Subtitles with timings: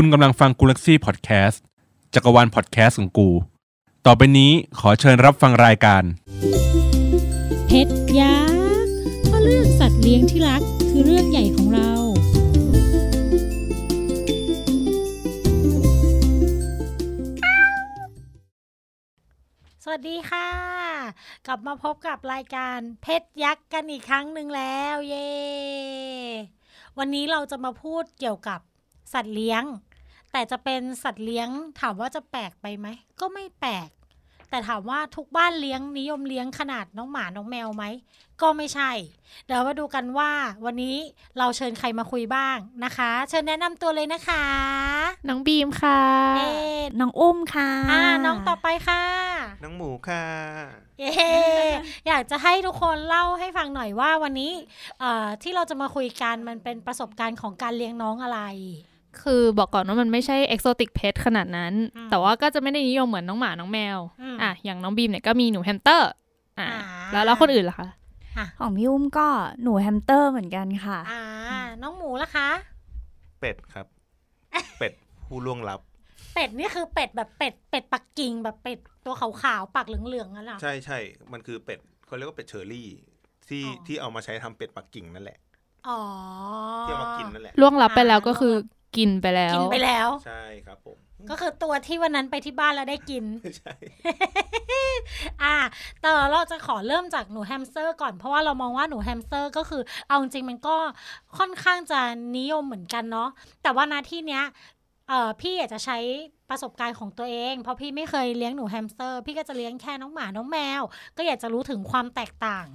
[0.00, 1.62] คุณกำลังฟังกูลักซี่พอดแคสต์
[2.14, 3.30] จักรวาลพอดแคสต์ของกู
[4.06, 6.02] ต่อไปนี้ขอเชิญรับฟังรายการ
[7.66, 8.38] เพชรยั
[8.84, 11.90] กษ์เพราะเรื่องสัตว์เลี้ยงที่รักคือเรื่องใหญ่ของเรา
[19.84, 20.50] สวัสดีค่ะ
[21.46, 25.28] กลับมาพบกับรายการเพชรยักษ์กันอีกครั้งหนึ่งแล้ว เย้
[26.98, 28.60] วันนี้เราจะมาพูดเกี่ยวกับ
[29.14, 29.64] สัตว์เลี้ยง
[30.32, 31.48] แต่จะเป็นสัตว์เลี้ยง
[31.80, 32.86] ถามว่าจะแปลกไปไหม
[33.20, 33.88] ก็ไม่แปลก
[34.50, 37.84] แต่ถามว่าทุกบ้านเลี้ยงนิยมเลี้ยงขนาดน้องหมา น้องแมวไหม
[38.42, 38.90] ก็ไม่ใช่
[39.46, 40.30] เดี๋ยวมาดูกันว่า
[40.64, 40.96] วันนี้
[41.38, 44.44] เราเชิญใครมาคุยบ้างนะคะ เชิญแนะนำตัวเลยนะคะ
[45.28, 46.00] น้องบีมค่ะ
[46.36, 49.04] เอ๊ะน้องอุ้มค่ะอ่าน้องต่อไปค่ะ
[49.62, 50.24] น้องหมูค่ะ
[51.00, 51.10] เย้
[52.06, 54.52] อยากจะให้ทุกคนเล่าให้ฟังหน่อยว่าวันนี้
[55.00, 58.40] เอ่อที่เราจะมาคุยกันมันเป็นประสบการณ์ของการเลี้ยงน้องอะไร
[59.24, 66.14] คือบอกก่อนว่ามันไม่ใช่ exotic pet ขนาดนั้นอืมแต่ว่าก็จะไม่ได้นิยมเหมือนน้องหมา น้องแมวอืมอะ อย่างน้องบีมเนี่ยก็มีหนูแฮมสเตอร์ อะ
[66.58, 66.68] อ่า
[67.12, 67.88] แล้วแล้วคนอื่นล่ะคะ
[68.60, 69.26] ของพี่อุ้มก็
[69.62, 71.22] หนูแฮมสเตอร์เหมือนกันค่ะ อ่า
[71.82, 72.48] น้องหมูล่ะคะ
[73.40, 73.86] เป็ดครับ
[74.78, 74.92] เป็ด
[75.26, 75.80] ผู้ล่วงลับ
[76.34, 80.98] เป็ดนี่คือเป็ดแบบเป็ดเป็ดปักกิ่งแบบเป็ดตัวขาวๆปากเหลืองๆนั่นแหละใช่ใช่
[81.32, 82.88] มันคือเป็ดเขาเรียกว่าเป็ดเชอรี่
[83.48, 85.38] ที่อ๋อที่เอามาใช้ทำเป็ดปักกิ่งนั่นแหละ
[85.88, 86.00] อ๋อ
[86.82, 88.54] ที่เอามากินนั่นแหละล่วงลับไปแล้วอ่าก็คือ
[88.96, 90.98] กินไปแล้ว กินไปแล้ว ใช่ครับผม
[91.30, 93.24] ก็คือตัวที่วันนั้นไปที่บ้านแล้วได้กิน
[93.58, 93.74] ใช่
[95.42, 95.56] อ่า
[96.00, 100.76] แต่เราจะขอเริ่มจากหนูแฮมสเตอร์ก่อน เพราะว่าเรามองว่าหนูแฮมสเตอร์ก็คือ เอาจริงๆมันก็
[101.38, 102.00] ค่อนข้างจะ
[102.38, 103.28] นิยมเหมือนกันเนาะ
[103.62, 104.44] แต่ว่าณ ที่เนี้ย
[105.08, 105.98] เอ่อพี่อยากจะใช้
[106.50, 110.82] ประสบการณ์ของตัวเอง เพราะพี่ไม่เคยเลี้ยงหนูแฮมสเตอร์ พี่ก็จะเลี้ยงแค่น้องหมา น้องแมว
[111.16, 112.66] ก็อยากจะรู้ถึงความแตกต่าง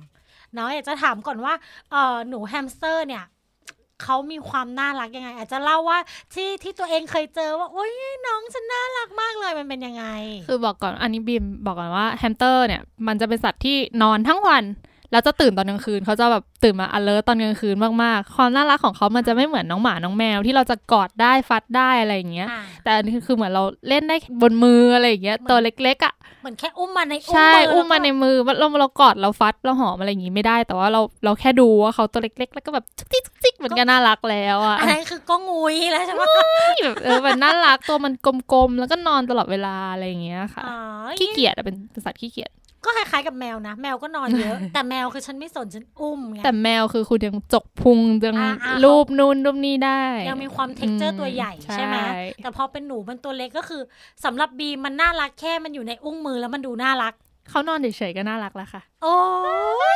[0.53, 1.53] เนาะอยากจะถามก่อนว่า
[1.91, 3.23] เอ่อหนูแฮมสเตอร์เนี่ย
[4.03, 5.99] เขามีความน่ารักยังไง อาจจะเล่าว่า
[6.33, 7.91] ที่ที่ตัวเองเคยเจอว่าโอ๊ย
[8.27, 10.05] น้องฉันน่ารักมากเลยมันเป็นยังไง
[10.47, 14.65] คือบอกก่อนอันนี้บีมบอกก่อนว่าแฮมสเตอร์เนี่ยมันจะเป็นสัตว์ที่นอนทั้งวัน
[15.11, 26.13] แล้วจะตื่นตอนกลางคืนเขาจะแบบตื่นมา alert ตอนกลางคืนมากๆ ความน่ารักของเขามันจะไม่เหมือนน้องหมาน้องแมวที่เราจะกอดได้ฟัดได้อะไรอย่างเงี้ยอ่าแต่อันนี้คือเหมือนเราเล่นได้บนมืออะไรอย่างเงี้ยเหมือนตัวเล็กๆอะ
[26.43, 36.21] เหมือนแค่อุ้มมาในอุ้มใช่มืออุ้มมาในแล้วก็มือเราเรากอดเราฟัดเราหอมอะไรอย่างงี้ไม่ได้ แต่ว่าเราเราแค่ดูว่าเขาตัวเล็ก ๆ แล้วก็แบบจุกจิกจุกจิกเหมือนกันน่ารักแล้วอะอันนั้นคือก็งุยแล้วใช่ไหม
[36.83, 40.77] แบบเออมันน่ารักตัวมันกลมๆแล้วก็นอนตลอดเวลาอะไรอย่างเงี้ยค่ะอ๋อ
[41.19, 42.51] ขี้เกียจอะเป็นเป็นสัตว์ขี้เกียจ
[42.85, 51.97] ก็คล้ายๆกับแมวนะ แมวก็นอนเยอะ แต่แมวคือฉันไม่สนฉันอุ้มไงแต่แมวคือคุณยังจกพุงยังอ่าอ่ารูปนู่นรูปนี่ได้ ยังมีความ texture ตัวใหญ่ใช่ไหม
[52.43, 53.81] แต่พอเป็นหนูมันตัวเล็กก็คือ
[54.25, 57.13] สำหรับบีมมันน่ารักแค่มันอยู่ในอุ้งมือแล้วมันดูน่ารัก
[57.49, 59.17] เขานอนเฉยๆก็น่ารักแล้วค่ะ โอ้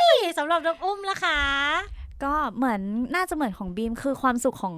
[0.06, 1.38] ยสำหรับน้องอุ้มละค่ะ
[2.24, 2.80] ก็เหมือน
[3.14, 4.76] น่าจะเหมือนของบีมคือความสุขของ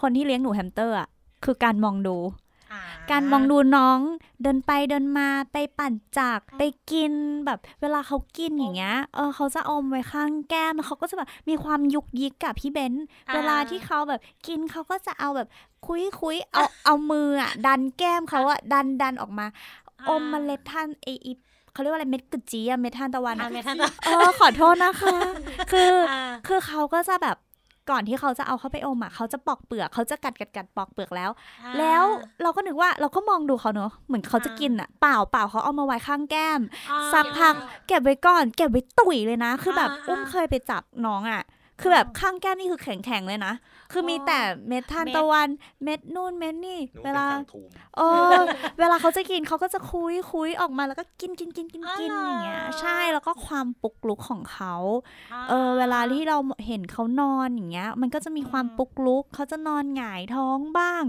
[0.00, 1.08] คนที่เลี้ยงหนูแฮมสเตอร์อะ
[1.44, 2.16] คือการมองดู
[3.10, 3.98] การมองดูน้อง
[4.42, 7.12] เดินไปเดินมาไปปั่นจักรไปกิน
[7.46, 15.48] แบบเวลาเขากินอย่างเงี้ยเออเขาจะอมไว้ข้างแก้มแล้วเขาก็จะแบบมีความยุกยิกกับพี่เบนซ์อ่าเวลาที่เขาแบบกินเขาก็จะเอาแบบ
[15.86, 19.46] คุยคุยเอาเอามืออะดันแก้มเขาอะดันดันออกมา
[20.08, 21.32] อมเมล็ดท่านไออี
[21.72, 23.76] เขาเรียกว่าอะไรเม็ดกุจีอะเม็ดทานตะวันอ่าอะไม่ทัน
[24.06, 25.16] เออขอโทษนะคะ
[25.72, 27.36] คืออ่าคือเขาก็จะแบบ
[27.90, 31.30] ก่อนที่เขาจะเอาเข้าไปอมอะเขาจะปอกเปลือกเขาจะกัดกัดกัดปอกเปลือกแล้ว
[31.78, 32.04] แล้ว
[32.42, 36.60] เราก็นึกว่าเราก็มองดูเขาเนอะเหมือนเขาจะกินอะเปล่าเปล่าเขาเอามาไว้ข้างแก้ม
[36.90, 37.54] อ่าสักพัก
[37.88, 41.42] เก็บไว้ก่อนเก็บไว้ตุ๋ยเลยนะ คือแบบอ่าอุ้มเคยไปจับน้องอะ
[41.80, 43.52] คือแบบข้างแก้มนี่คือแข็งๆเลยนะ
[43.92, 45.48] คือมีแต่เม็ดทานตะวัน
[45.84, 48.02] เม็ดนู่นเม็ดนี่หนูเวเป็นลาข้างทูมเอ
[48.32, 48.34] อ
[48.78, 61.02] เวลาเขาจะกินเขาก็จะคุยคุยออกมาแล้วก็กินกินกินกินกินอ๋ออย่างเงี้ย ใช่แล้วก็ความปุกลุกของเขาาเออเวลาที่เราเห็นเขานอนอย่างเงี้ย มันก็จะมีความอืมปุกลุกเขาจะนอนหงายท้องบ้าง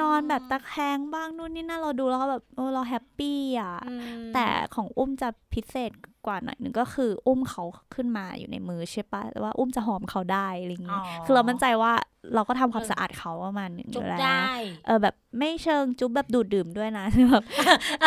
[0.00, 5.90] นอนแบบอืมตะแคงบ้างนู่นนี่นั่นเราดูแล้วก็แบบเออเราแฮปปี้อะอืมแต่ของอุ้มจะพิเศษ
[6.26, 11.92] กว่าหน่อยหนึ่งก็คืออุ้มเขาขึ้นมาอยู่ในมือใช่ปะแต่ว่าอุ้มจะหอมเขาได้อะไรอย่างอ๋งี้อคือเรามั่นใจว่า
[12.34, 14.50] เราก็ทำความเออสะอาดเขาประมาณหนึงอจุบยู่แล้วได้
[14.86, 17.44] เออแบบไม่เชิงจุ๊บแบบดูดดื่มด้วยนะแบบ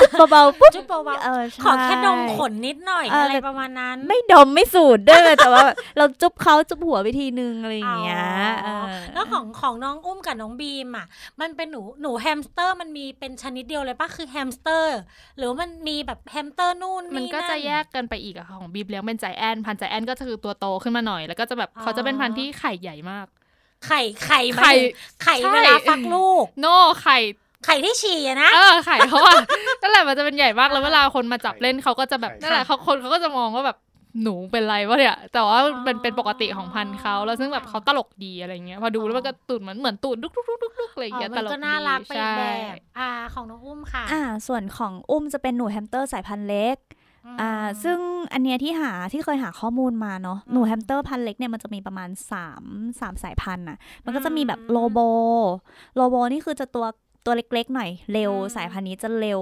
[0.02, 8.24] จุ๊บเบาๆปุ๊บจุบเบาเออๆใช่ขอแค่ดมขนนิดหน่อยเออออะไรประมาณนั้น ไม่ดมไม่สูดด้วยเลยแต่ว่าแบบเราจุ๊บเขาจุ๊บหัวไปทีนึงอะไรอย่างเงี้ย
[8.66, 11.06] อ๋อเออแล้วของของน้องอุ้มกับน้องบีมอะ
[11.42, 15.00] มันเป็นหนูหนูแฮมสเตอร์มันมีเป็นชนิดเดียวเลยปะคือแฮมสเตอร์
[15.38, 23.28] หรือว่ามันมีแบบแฮมสเตอร์นู่นมันก็จะแยกกันไปอีกอะค่ะของบีมเลี้ยงเป็นใจแอนพันธุ์ใจแอนก็คือตัวโตขึ้นมาหน่อย แล้วก็จะแบบเขาจะเป็นพันธุ์ที่ไข่ใหญ่มาก
[23.88, 24.78] ไข่ไข่หมาย
[25.24, 27.18] ไข่ถึงไข่ใช่เวลาฟักลูก โน่ไข่
[27.66, 29.36] ไข่ที่ฉี่อะนะ เออไข่เขาอะ
[29.82, 33.78] นั่นแหละมันจะเป็นใหญ่มากแล้วเวลาคนมาจับเล่นเขาก็จะแบบไข่นั่นแหละเขาคนเขาก็จะมองว่าแบบ
[34.24, 46.78] หนูเป็นไรวะเนี่ยแต่ว่าเป็นเป็นปกติของพันธุ์เขาแล้วซึ่งแบบเขาตลกดีอะไรเงี้ยพอดูแล้วมันก็ตูดเหมือนเหมือนตูดดุกดุกดุกดุกดุกอะไรอ๋อเงี้ยมันตลกก็ดีน่ารักไปอีกใช่แบบอ่าของน้องอุ้มค่ะ อ่า ส่วนของอุ้มจะเป็นหนูแฮมสเตอร์สายพันธุ์เล็ก
[47.42, 47.52] อ่า
[47.84, 48.00] ซึ่ง
[48.34, 52.10] อันเนี้ยที่หาที่เคยหาข้อมูลมาเนาะหนูแฮมสเตอร์พันธุ์เล็กเนี่ยมันจะมีประมาณ
[52.54, 55.00] 3 3สายพันธุ์น่ะมันก็จะมีแบบโรโบ
[55.96, 56.86] โรโบนี่คือจะตัว
[57.26, 59.42] ตัวเล็กๆหน่อยเร็วสายพันธุ์นี้จะเร็ว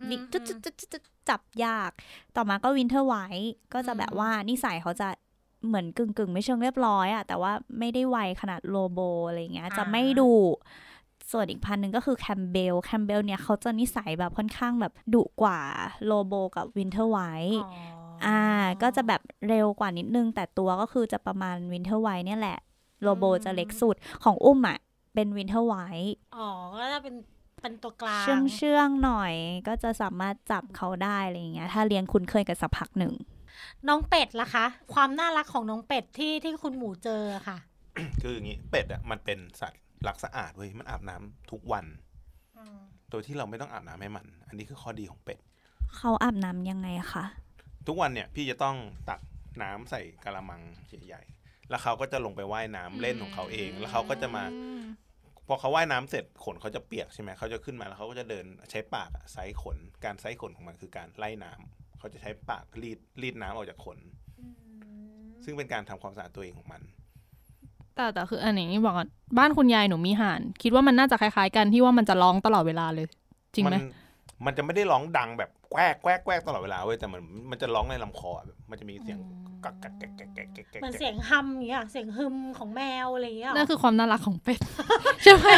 [0.00, 1.90] อืมวิจุดจุดจุดจุดจับยาก
[2.36, 5.08] ต่อมาก็ Winter White ก็จะแบบว่านิสัยเขาจะ
[5.66, 10.32] เหมือนกึ่งกึ่งๆไม่เชิงเรียบร้อยอะแต่ว่าไม่ได้ไวขนาด Robo อะไรเงี้ย จะไม่ดุ
[11.32, 15.60] ส่วนอีกพันธุ์หนึ่งก็คือ Campbell Campbell เนี่ยเขาจะนิสัยแบบค่อนข้างแบบดุกว่า
[16.04, 17.72] Robo กับ Winter White อ๋อ
[18.26, 18.40] อ่า
[18.82, 22.58] ก็จะแบบเร็วกว่านิดนึง แต่ตัวก็คือจะประมาณ Winter White เนี่ยแหละ
[23.02, 24.78] Robo จะเล็กสุดของอุ้มอะ
[25.14, 26.48] เป็น Winter White อ๋อ
[26.80, 27.14] ก็จะเป็น
[27.60, 29.34] เป็นตัวกลางเชื่องเชื่องๆหน่อย
[29.68, 33.12] ก็จะสามารถจับเขาได้อะไรอย่างเงี้ย ถ้าเลี้ยงคุ้นเคยกันสักพักหนึ่ง
[33.88, 37.58] น้องเป็ดล่ะคะ ความน่ารักของน้องเป็ดที่ที่คุณหมูเจอค่ะ
[38.22, 41.86] คืออย่างนี้เป็ดอะมันเป็นสัตว์ รักสะอาดเว้ยมันอาบน้ำทุกวัน
[43.10, 45.38] โดยที่เราไม่ต้องอาบน้ำให้มัน อันนี้คือข้อดีของเป็ด
[45.96, 47.24] เขาอาบน้ำยังไงคะ
[47.86, 48.76] ทุกวันเนี่ยพี่จะต้อง
[49.08, 49.20] ตัก
[49.62, 50.62] น้ำใส่กะละมัง
[51.06, 54.44] ใหญ่ๆแล้วเขาก็จะลงไปว่ายน้ำเล่นของเขาเอง แล้วเขาก็จะมา
[55.46, 63.98] พอเขาว่ายน้ำเสร็จขนเขาจะเปียกใช่ไหมเขาจะขึ้นมาแล้วเขาก็จะเดินใช้ปากอะไซร้ขน การไซร้ขนของมันคือการไล่น้ำเขาจะใช้ปากรีดรีดน้ำออกจากขน
[65.44, 66.82] ซึ่งเป็นการทำความสะอาดตัวเองของมัน
[68.00, 69.08] แต่แต่คืออันนี้บอกก่อน
[69.38, 73.06] บ้านคุณยายหนูมีห่าน คิดว่ามันน่าจะคล้ายๆกันที่ว่ามันจะร้องตลอดเวลาเลย
[73.54, 73.82] จริงไหมน
[74.44, 77.20] มันจะไม่ได้ร้องดังแบบแกวกแกวกแกวกตลอดเวลาเว้ยแต่มัน
[77.50, 79.18] มันจะร้องในลำคอแบบมันจะมีเสียง
[79.64, 84.60] กักกักกักกักกักกักกักเหมือนเสียงฮัมอย่างเงี้ยเสียงฮึมของแมวอะไรอย่างเงี้ยนั่นคือความน่ารักของเป็ด
[85.22, 85.48] ใช่ไหม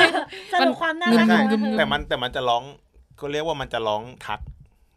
[0.53, 2.63] สรุปความน่ารักใช่ของงึมันมแต่มันแต่มันจะร้อง
[3.21, 4.41] ก็เรียกว่ามันจะร้องทัก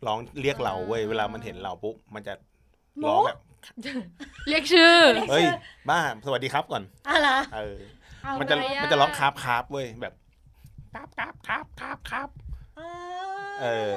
[0.05, 2.33] ร้องเรียกเราเว้ยเวลามันเห็นเราปุ๊บมันจะ
[3.07, 3.39] ร้องแบบ
[4.47, 4.95] เรียกชื่อ
[5.29, 5.45] เฮ้ย
[5.89, 7.77] บ้า สวัสดีครับก่อนอะไรเออ
[8.39, 10.13] มันจะมันจะร้องคาบคาบเว้ยแบบ
[10.93, 12.29] คาบคาบคาบคาบคาบ
[13.61, 13.89] เออ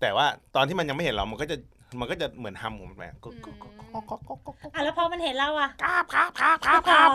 [0.00, 0.26] แต่ว่า
[0.56, 1.56] ตอนที่มันยังไม่เห็นเรา มันก็จะ
[2.00, 3.16] มันก็จะเหมือนฮัมของมันไปอะ
[4.84, 7.10] แล้วพอมันเห็นเราอะคาบคาบคาบคาบ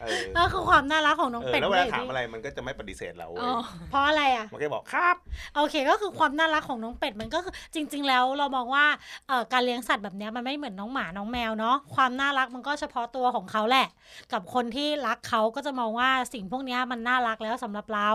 [0.00, 3.60] คาบเออนั่นคือความน่ารักของน้องเออเป็ดแล้วเวลาเลยถามอะไรมันก็จะไม่ปฏิเสธเราเว้อ๋ยอ
[3.90, 5.16] เพราะอะไรอะมันก็บอกครับ
[5.56, 8.84] โอเคก็คือความน่ารักของน้องเป็ดมันก็คือจริง ๆ แล้วเรามองว่า
[9.28, 13.86] เอ่อการเลี้ยงสัตว์แบบเนี้ยมันไม่เหมือนน้องหมาน้องแมวเนาะความน่ารักมันก็เฉพาะตัวของเขาแหละ
[14.32, 18.10] กับคนที่รักเขาก็จะมองว่าสิ่งพวกเนี้ยมันน่ารักแล้วสำหรับเรา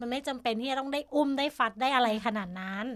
[0.00, 2.86] มันไม่จำเป็นที่จะต้องได้อุ้มได้ฟัดได้อะไรขนาดนั้น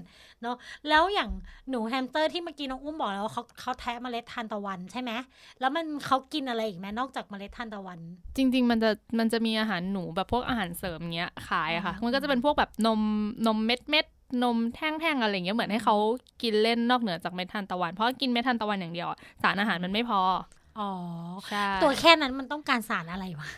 [0.42, 0.56] เนาะ
[0.88, 1.30] แล้วอย่าง
[1.70, 5.10] หนูแฮมสเตอร์ที่เมื่อกี้น้องอุ้มบอกแล้วว่าเขาเขาแทะเมล็ดทานตะวันใช่ไหม
[5.60, 7.98] แล้วมันเขากินอะไรอีกไหมนอกจากเมล็ดทานตะวัน
[8.36, 13.00] จริง ๆ มันจะมันจะมีอาหารหนูแบบพวกอาหารเสริมเงี้ยขายอะค่ะอืมมันก็จะเป็นพวกแบบนม
[13.46, 14.06] นมเม็ดเม็ด
[14.42, 15.96] นมแท่งๆอะไรเงี้ยเหมือนให้เขา
[16.42, 20.20] กินเล่นนอกเหนือจากเม็ดทานตะวัน เพราะกินเม็ดทานตะวันอย่างเดียวอะสารอาหารมันไม่พอ
[20.78, 20.90] อ๋อ
[21.48, 23.48] ใช่ตัวแค่นั้นมันต้องการสารอะไรวะ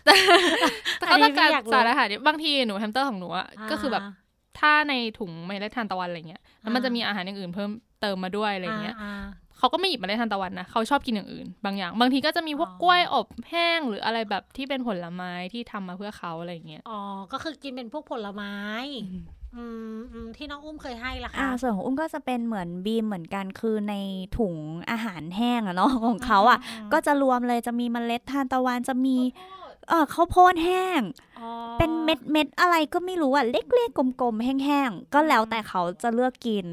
[0.99, 4.02] แต่เขาต้องการอันนี้พี่อยากรู้สารอาหารเนี่ยบางทีหนูแฮมสเตอร์ของหนูอะก็คือแบบ
[4.59, 7.71] ถ้าในถุงเมล็ดทานตะวันอะไรเงี้ยแล้วมันจะมีอาหารอย่างอื่นเพิ่ม
[8.01, 9.25] เติมมาด้วยอะไรเงี้ยอ่า
[9.59, 17.01] เขาก็ไม่หยิบเมล็ดทานตะวันนะเขาชอบกินอย่างอื่น บางอย่าง บางทีก็จะมีพวกอ๋อกล้วยอบแห้งหรืออะไรแบบที่เป็นผลไม้ที่ทำมาเพื่อเขาอะไรเงี้ยอ๋อ
[17.33, 18.55] ก็คือกินเป็นพวกผลไม้
[19.57, 19.65] อื
[19.97, 23.95] มอืมที่น้องอุ้มเคยให้ละอ่าคะส่วนของอุ้มก็จะเป็นเหมือนบีมเหมือนกันคือใน
[24.39, 24.55] ถุง
[24.91, 26.59] อาหารแห้งอะเนาะของเขาอะ
[26.93, 29.17] ก็จะรวมเลยจะมีเมล็ดทานตะวันจะมี
[29.88, 31.00] เออข้าวโพดแห้ง
[31.40, 31.49] อ๋อ
[31.79, 36.67] เป็นเม็ดเม็ดๆอะไรก็ไม่รู้อะเล็กๆ กลมๆ แห้งๆ ก็แล้วแต่เขาจะเลือกกิน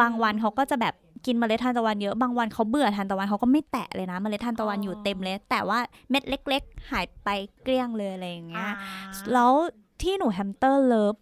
[0.00, 0.94] บางวันเขาก็จะแบบ
[1.26, 5.78] กินเมล็ดทานตะวันเยอะ บางวันเขาเบื่อทานตะวันเขาก็ไม่แตะเลยนะ เมล็ดทานตะวันอยู่เต็มเลย แต่ว่า
[6.10, 7.28] เม็ดเล็ก ๆ หายไป
[7.62, 8.92] เกลี้ยงเลยอะไรอย่างเงี้ยอ่า
[9.32, 9.52] แล้ว
[10.02, 11.14] ที่หนูแฮมสเตอร์ love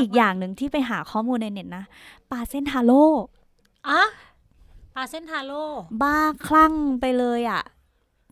[0.00, 1.84] อีกอย่างหนึ่งที่ไปหาข้อมูลในเน็ตนะ
[2.30, 3.04] ปลาเส้นทาโร่
[3.88, 4.02] อะ
[4.94, 5.62] ปลาเส้นทาโร่
[6.02, 7.62] บ้าคลั่งไปเลยอะ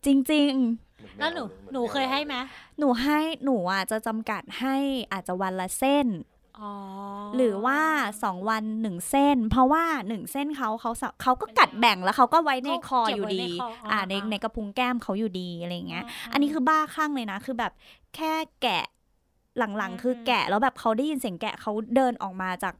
[0.04, 0.54] จริง
[1.18, 1.42] แล้วหนู
[1.72, 4.76] หนูเคยให้ไหมๆหนูให้หนูอะจะจำกัดให้
[5.12, 6.08] อาจจะวันละเส้น
[6.60, 6.72] อ๋อ
[7.36, 7.80] หรือว่า
[8.22, 13.52] สองวันหนึ่งเส้น เพราะว่าหนึ่งเส้นเขาเขาสะเขาก็กัดแบ่งแล้วเขาก็ไว้ในคออยู่ดี
[13.92, 17.72] อ่าในในกระพุ้งแก้มเขาอยู่ดีอะไรอย่างเงี้ย อันนี้คือบ้าคลั่งเลยนะ คือแบบ
[18.14, 18.32] แค่
[18.62, 18.84] แกะ
[19.58, 22.74] หลังๆ คือแกะแล้วแบบเขาได้ยินเสียงแกะเขาเดินออกมาจาก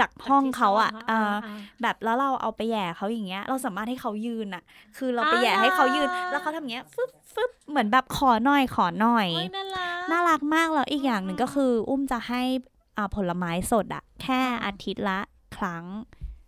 [0.00, 1.34] จากห้องเขาอะอ่า
[1.82, 4.62] แบบแล้วเราเอาไปแหย่เขาอย่างเงี้ย เราสามารถให้เขายืนอะ
[4.96, 12.42] คือเราไปแหย่ให้เขายืน แล้วเขาทำอย่างเงี้ยฟึบฟึบเหมือนแบบขอหน่อยขอหน่อยโอ้ยน่ารักน่ารักมากแล้วอีกอย่างหนึ่งก็คือ อุ้มจะให้
[12.96, 15.20] อ่าผลไม้สดอะแค่อาทิตย์ละ
[15.56, 15.86] ครั้ง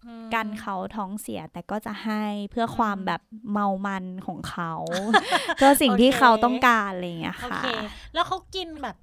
[0.07, 3.21] อืมกันเขาท้องเสียแต่ก็จะให้เพื่อความแบบ
[3.53, 4.73] เมามันของเขา
[5.57, 7.67] เพื่อสิ่งที่เขาต้องการอะไรอย่างเงี้ยโอค่ะเค
[8.15, 8.97] แล้วเขากินแบบ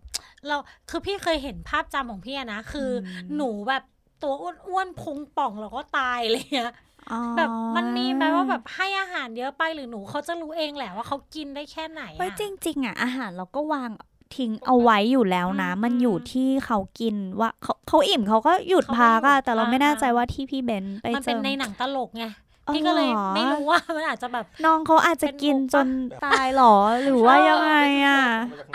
[0.47, 0.57] เรา
[0.89, 3.83] คือพี่เคยเห็นภาพจำของพี่อะนะ คืออมหนูแบบ
[4.23, 4.33] ตัว
[4.67, 6.71] อ้วนๆพุงป่องแล้วก็ตายอะไรเงี้ย
[7.11, 13.89] อ๋อแบบมันมีไหมว่าแบบให้อาหารเยอะไปหรือหนูเขาจะรู้เองแหละว่าเขากินได้แค่ไหนเฮ้ยอะจริง ๆอะอาหารเราก็วาง
[14.35, 28.21] ทิ้งเอาไว้อยู่แล้วนะอืมมันอยู่ที่เขากินว่าเขาเขาอิ่มเขาก็หยุดเขาก็พักอะหยุดแต่เราไม่อ่าแน่ใจว่าที่พี่เบนไปมันเจเป็นอในหนังตลกไงอ๋อ พี่ก็เลยหรอไม่รู้ว่ามันอาจจะแบบน้องเขาอาจจะกินเป็นมุกจปะนตายหรอหรือว่ายังไงอะ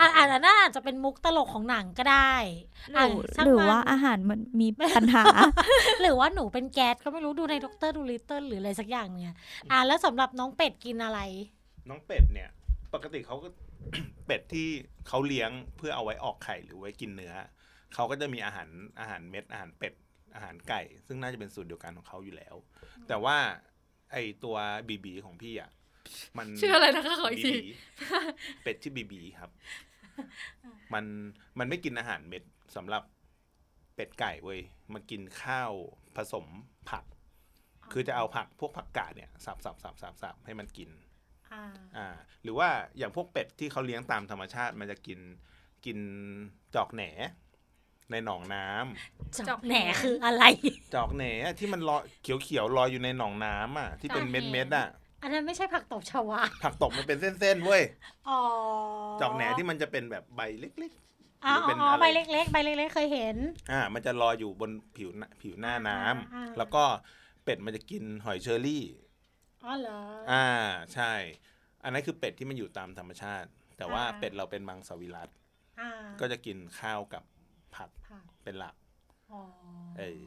[0.01, 2.33] อะอาจจะน่าจะเป็นมุกตลกของหนังก็ได้
[2.91, 5.23] หรือช่งหรือมันว่าอาหารมันมีปัญหา
[6.01, 9.35] หรือว่าหนูเป็นแก๊สก็ไม่รู้ดูในด็อกเตอร์ดูลิตเติ้ลหรืออะไรสักอย่างเนี่ย
[9.71, 11.19] อะแล้วสำหรับน้องเป็ดกินอะไร
[11.89, 12.49] น้องเป็ดเนี่ย
[12.93, 13.47] ปกติเขาก็
[14.25, 14.67] เป็ดที่
[15.07, 17.33] เขาเลี้ยงเพื่อเอาไว้ออกไข่หรือไว้กินเนื้อ
[17.93, 19.93] เขาก็จะมีอาหารอาหารเม็ดอาหารเป็ด
[20.35, 22.55] อาหารไก่ ซึ่งน่าจะเป็นสูตรเดียวกันของเขาอยู่แล้ว
[23.07, 23.37] แต่ว่า
[24.15, 24.55] ไอตัว
[24.89, 25.71] บีบีของพี่อะ
[26.37, 27.71] มันชื่ออะไรนะคะขออีกทีบีบี
[28.63, 29.51] เป็ดชื่อบีบีครับ
[30.93, 31.05] มัน
[31.59, 32.43] มันไม่กินอาหารเม็ด
[32.75, 33.03] สำหรับ
[33.95, 34.59] เป็ดไก่เว้ย
[34.93, 35.71] มันกินข้าว
[36.15, 36.45] ผสม
[36.89, 37.03] ผัก
[37.91, 40.89] คือจะเอาผักพวกผักกาดเนี่ยสับสับสับสับสับให้มันกิน
[41.53, 41.63] อ่า
[41.97, 42.07] อ่า
[42.43, 45.19] หรือว่าอย่างพวกเป็ดที่เขาเลี้ยงตามธรรมชาติ มันจะกิน
[45.85, 45.99] กิน
[46.75, 47.03] จอกแหน
[48.11, 50.43] ในหนองน้ำจอกแหนคืออะไร
[50.93, 51.23] จอกแหน
[51.59, 52.01] ที่มันลอย
[52.43, 54.87] เขียวๆลอยอยู่ในหนองน้ำอะ ที่เป็นจอกแหเม็ดเม็ดๆอะ
[55.21, 57.83] อันนั้นไม่ใช่ผักตบชวา ผักตบมันเป็นเส้นๆเว้ย
[58.27, 58.39] อ๋อ
[59.21, 60.93] จอกแหนที่มันจะเป็นแบบใบเล็ก
[61.45, 66.83] อ๋อหรือเป็นอ๋ออะไรใบเล็กๆใบเล็กๆเคยเห็นๆอ่า มันจะลอยอยู่บนผิวหน้าผิวหน้าน้ำอ่าอ่าแล้วก็
[67.43, 68.83] เป็ดมันจะกินหอยเชอรี่
[69.65, 70.47] อ๋อเหรออ่า
[70.93, 71.13] ใช่
[71.83, 75.29] อันนั้นคือเป็ดที่มันอยู่ตามธรรมชาติ แต่ว่าอ่าเป็ดเราเป็นมังสวิรัต
[75.79, 77.23] อ่าก็จะกินข้าวกับ
[77.75, 78.75] ผักผักเป็นหลัก
[79.31, 79.41] อ๋อ
[79.97, 80.21] เออ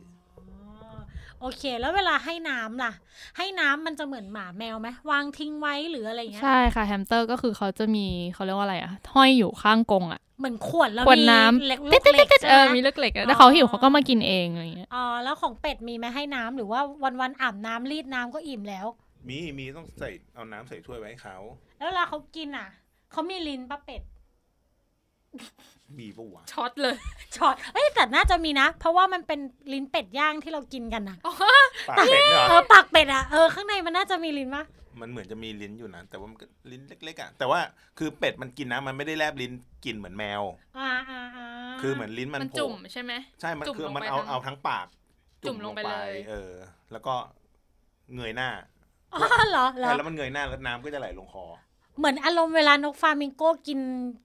[1.40, 2.92] โอเค แล้วเวลาให้น้ำล่ะ
[3.36, 18.86] ให้น้ำมันจะเหมือนหมาแมวไหมวางทิ้งไว้หรืออะไรอย่างเงี้ยใช่ค่ะแฮมสเตอร์ก็คือเขาจะมีเขาเรียกว่าอะไรอะห้อยอยู่ข้างกรงอะเหมือนขวดแล้วขวดมีน้ำเล็กลูติ๊ดกติ๊ดเหล็กติ๊ดใช่เออไหมมีลูกเหล็กอะอ๋อแต่เขาหิวเขาก็มากินเองอะไรอย่างเงี้ยอ๋อแล้วของเป็ดมีไหมให้น้ำหรือว่าวันวันๆอาบน้ำรีดน้ำก็อิ่มแล้ว
[19.28, 21.36] มีมีต้องใส่เอาน้ำใส่ถ้วยไว้ให้เขา
[21.78, 22.68] แล้วเวลาเขากินอะ
[23.12, 24.02] เขามีลิ้นปะเป็ด
[25.98, 26.96] มีปะวะช็อตเลย
[27.36, 29.40] ช็อตเอ้ยแต่น่าจะมีนะ เพราะว่ามันเป็น
[29.72, 31.16] ลิ้นเป็ดย่างที่เรากินกันนะ
[31.90, 34.64] ปากเป็ดเนี่ยเหเอรออปากเป็ดอะเออข้างในมันน่าจะมีลิ้นปะ
[35.00, 37.60] มันเหมือนจะมีลิ้นอยู่นะแต่ว่ามันก็ลิ้นเล็กๆอะแต่ว่า
[37.98, 39.52] คือเป็ดมันกินนะมันไม่ได้แลบลิ้น
[39.84, 40.42] กินเหมือนแมว
[40.78, 41.46] อ่าอ่าอ่า
[41.80, 44.86] คือเหมือนลิ้นมันมันโผล่จุ่มใช่ไหม ใช่มันจุ่มคือลงมันไปเอาทั้ง เอาทั้งปาก
[45.42, 46.52] จุ่มลงไปเลย เออ
[46.92, 47.14] แล้วก็
[48.14, 48.48] เงยหน้า
[49.14, 51.44] อ๋อเหรอเหรอ แล้วมันเงยหน้าแล้วน้ำก็จะไหลลงคอ
[51.98, 53.80] เหมือนอารมณ์เวลานกฟลามิงโก้กิน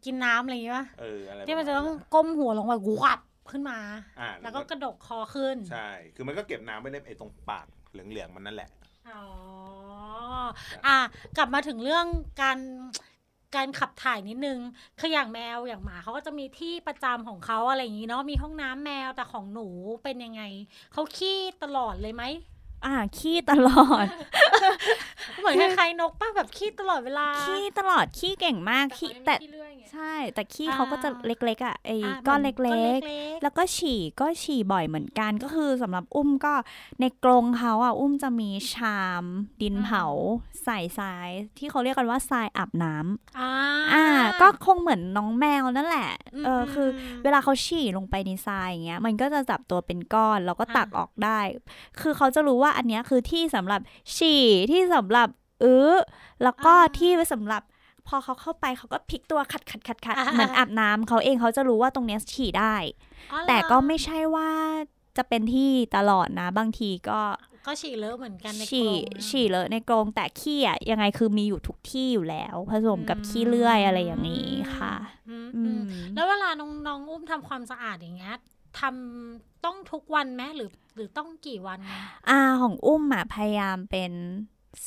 [0.05, 3.19] กินน้ำอะไรอย่างเงี้ยปะเอออะไรที่มันจะปรต้องมาณก้มหัวลงไปกูวับ
[3.51, 3.77] ขึ้นมา
[4.19, 8.69] อ่าแล้วก็กระดกคอขึ้น ใช่ คือมันก็เก็บน้ำไว้ในไอ้ตรงปากเหลืองๆมันนั่นแหละ
[9.09, 9.23] อ๋อ
[10.85, 10.97] อะ
[11.37, 12.05] กลับมาถึงเรื่อง
[12.41, 12.59] การ
[13.55, 14.59] การขับถ่ายนิดนึง
[14.99, 19.67] คืออย่างแมวอย่างหมาเขาก็จะมีที่ประจำของเขาอะไรอย่างนี้เนาะ มีห้องน้ำแมวแต่ของหนู
[20.03, 20.41] เป็นยังไง
[20.93, 22.23] เขาขี้ตลอดเลยไหม
[22.85, 24.05] อ่าขี้ตลอด
[25.43, 29.35] เหมือนคล้ายๆนกป้าแบบขี้ตลอดเวลา ขี้ตลอดขี้เก่งมากขี้แต่
[29.91, 36.53] ใช่ แต่ขี้เขาก็จะอ่าเล็กๆอะไอ้อะก้อนหมืเล็กๆๆแล้วก็ฉี่ก็ฉี่บ่อยเหมือนกันก็คือสำหรับอุ้มก็
[36.99, 39.23] ในกรงเขาอะอุ้มจะมีชาม
[39.61, 40.05] ดินเผา
[40.63, 43.51] ใส่ทราย ที่เขาเรียกกันว่าทรายอาบน้ำอ่า
[43.93, 44.05] อ่า
[44.41, 46.09] ก็คงเหมือนน้องแมวนั่นแหละ
[46.41, 51.39] มเออคือมเวลาเขาฉี่ลงไปในทรายอย่างเงี้ย มันก็จะจับตัวเป็นก้อนแล้วก็ตักอ่าออกได้
[52.01, 53.81] คือเขาจะรู้ว่าอันเนี้ยคือที่สำหรับ
[54.15, 55.27] ฉี่ที่สำหรับ
[55.63, 55.93] อื้อ
[56.43, 57.61] แล้วก็ที่ไว้สำหรับ
[58.07, 62.75] พอเขาเข้าไปเขาก็พลิกตัวขัดขัดขัดขัดอ่าเหมือนอาบน้ำเขาเองเขาจะรู้ว่าตรงเนี้ยฉี่ได้
[63.31, 64.49] อ๋อเหรอแต่ก็ไม่ใช่ว่า
[65.17, 67.19] จะเป็นที่ตลอดนะ บางทีก็
[67.67, 74.95] ก็ฉี่เลอะเหมือนกันในกฉี่รงนะฉี่เลอะในกรงแต่ขี้อะยังไงคือมีอยู่ทุกที่อยู่แล้ว ผสมกับขี้เลื่อยอะไรอย่างนี้ค่ะ
[75.29, 75.83] อืมอือืมม
[76.15, 78.35] แล้วเวลาน้องน้องอุ้มทำความสะอาดอย่างเงี้ย
[78.79, 81.79] ทำต้องทุกวันไหมหรือหรือต้องกี่วัน
[82.29, 84.11] อ่าของอุ้มอะพยายามเป็น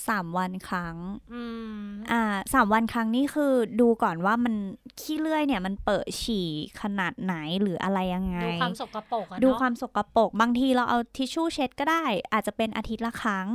[0.08, 0.96] สามวันครั้ง
[1.34, 1.42] อื
[1.78, 1.80] ม
[2.12, 2.22] อ่า
[2.54, 4.54] สามวันครั้งนี่คือดูก่อนว่ามัน
[5.00, 6.48] ขี้เลื่อยเนี่ยมันเปิดฉี่
[6.82, 13.46] ขนาดไหนหรืออะไรยังไง ดูความสกปรกอะดูเนาะความสกปรกบางทีเราเอาทิชชู่เช็ดก็ได้ อาจจะเป็นอาทิตย์ละครั้ง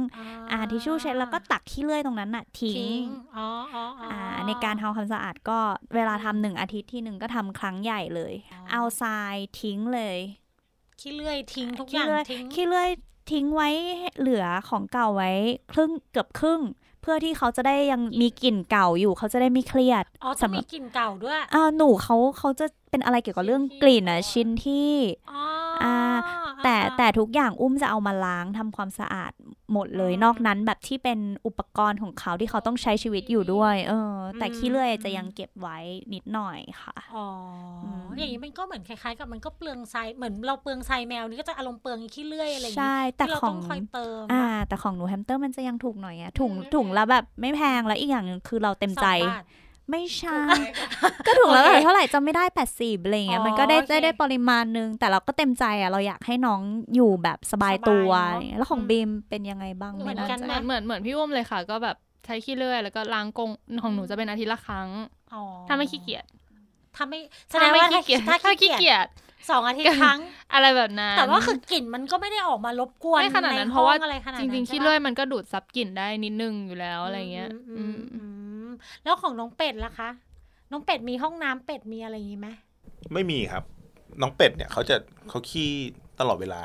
[0.52, 3.04] อ่าทิชชู่เช็ดแล้วก็ตักขี้เลื่อยตรงนั้นน่ะทิ้ทิ้งง
[3.38, 5.60] อ๋ออ๋ออ๋อออ่าในการทำความสะอาดก็
[5.96, 10.18] เวลาทำหนึ่งอาทิตย์ที่หนึ่งก็ทำครั้งใหญ่เลยอ๋อเอาทรายทิ้งเลย
[11.02, 12.90] ขี้เลื่อยทิ้งทุกอขี้ย่างเลื่อยทิ้งขี้เลื่อย
[13.30, 13.70] ทิ้งไว้
[14.20, 15.32] เหลือของเก่าไว้
[15.72, 16.62] ครึ่งเกือบครึ่ง
[17.02, 24.92] เพื่อที่เขาจะได้ยังมีกลิ่นเก่าอยู่เขาจะได้ไม่เครียดอ๋อจะสำหมีรับกลิ่นเก่าด้วยอ่าหนูเขาเขาจะเป็นอะไรเกี่ยวกับเรื่องกลิ่นอะชิ้นที่
[25.84, 25.94] อ๋อ
[26.28, 29.32] อ่าแต่แต่ทุกอย่างอุ้มจะเอามาล้างทำความสะอาด
[29.74, 35.78] หมดเลย นอกนั้นแบบที่เป็นอุปกรณ์ของเขาที่เขาต้องใช้ชีวิตอยู่ด้วย เออ แต่ขี้เลื่อยจะยังเก็บไว้
[36.14, 37.28] นิดหน่อยค่ะ อ๋อ
[37.84, 49.44] อมอย่างนี้มันก็เหมือนคล้ายๆ กับมันก็เปลืองทรายเหมือนเราเปลืองทรายแมวนี่ก็จะอารมณ์เปลืองขี้เลื่อยอะไรอย่างใช่งี้แต่ที่เราขอต้องงคอยเติม อ่า แต่ของหนูแฮมสเตอร์มันจะยังถูกหน่อยอะถุงอืมถุงละแบบไม่แพงแล้วอีกอย่างหนึ่งคือเราเต็มใจสองบาท
[49.90, 50.40] ไม่ใช่
[51.28, 56.62] ก็ถุงละโอเคเท่าไหร่จำไม่ได้แปดสิบอะไรเงี้ยอ๋อมันก็ได้โอเคได้ได้ปริมาณนึง แต่เราก็เต็มใจอะเราอยากให้น้อง
[56.96, 63.50] อยู่แบบสบายตัวสบายเนอะอะไรเงี้ยแล้วของอืมบีมเป็นยังไงบ้างเหมือนไแกันเหไหมือนเหมือนเหมือนพี่อุ้มเลยค่ะ ก็แบบใช้ขี้เลื่อยแล้วก็ล้างกรง
[63.84, 64.90] ของหนูจะเป็นอาทิตย์ละครั้ง
[65.34, 66.26] อ๋อถ้าไม่ขี้เกียจ
[66.96, 67.20] ถ้าไม่
[67.52, 69.08] แสถ้าดงไม่ว่าขี้เกียจถ้าถ้าขี้ขี้เกียจเกียจ
[69.50, 70.20] สองอาทิตย์ครั้ง
[70.54, 78.51] อะไรแบบนั้น แต่ว่าคือกลิ่นมันก็ไม่ได้ออกมารบกวนไม่ขนาดนั้นใเพราะว่าห้องอะไรขนาดจนั้นริงๆใช่ขี้ปะเลื่อยมันก็ดูดซับกลิ่นได้นิดนึงอยู่แล้วอะไรเงี้ยอือืมมอืม
[79.04, 80.10] แล้วของน้องเป็ดล่ะคะ
[80.72, 82.50] น้องเป็ดมีห้องน้ำเป็ดมีอะไรอย่างงี้ไหม
[83.14, 83.64] ไม่มีครับ
[84.22, 84.96] น้องเป็ดเนี่ยเขาจะ
[85.30, 85.72] เขาขี้
[86.20, 86.64] ตลอดเวลา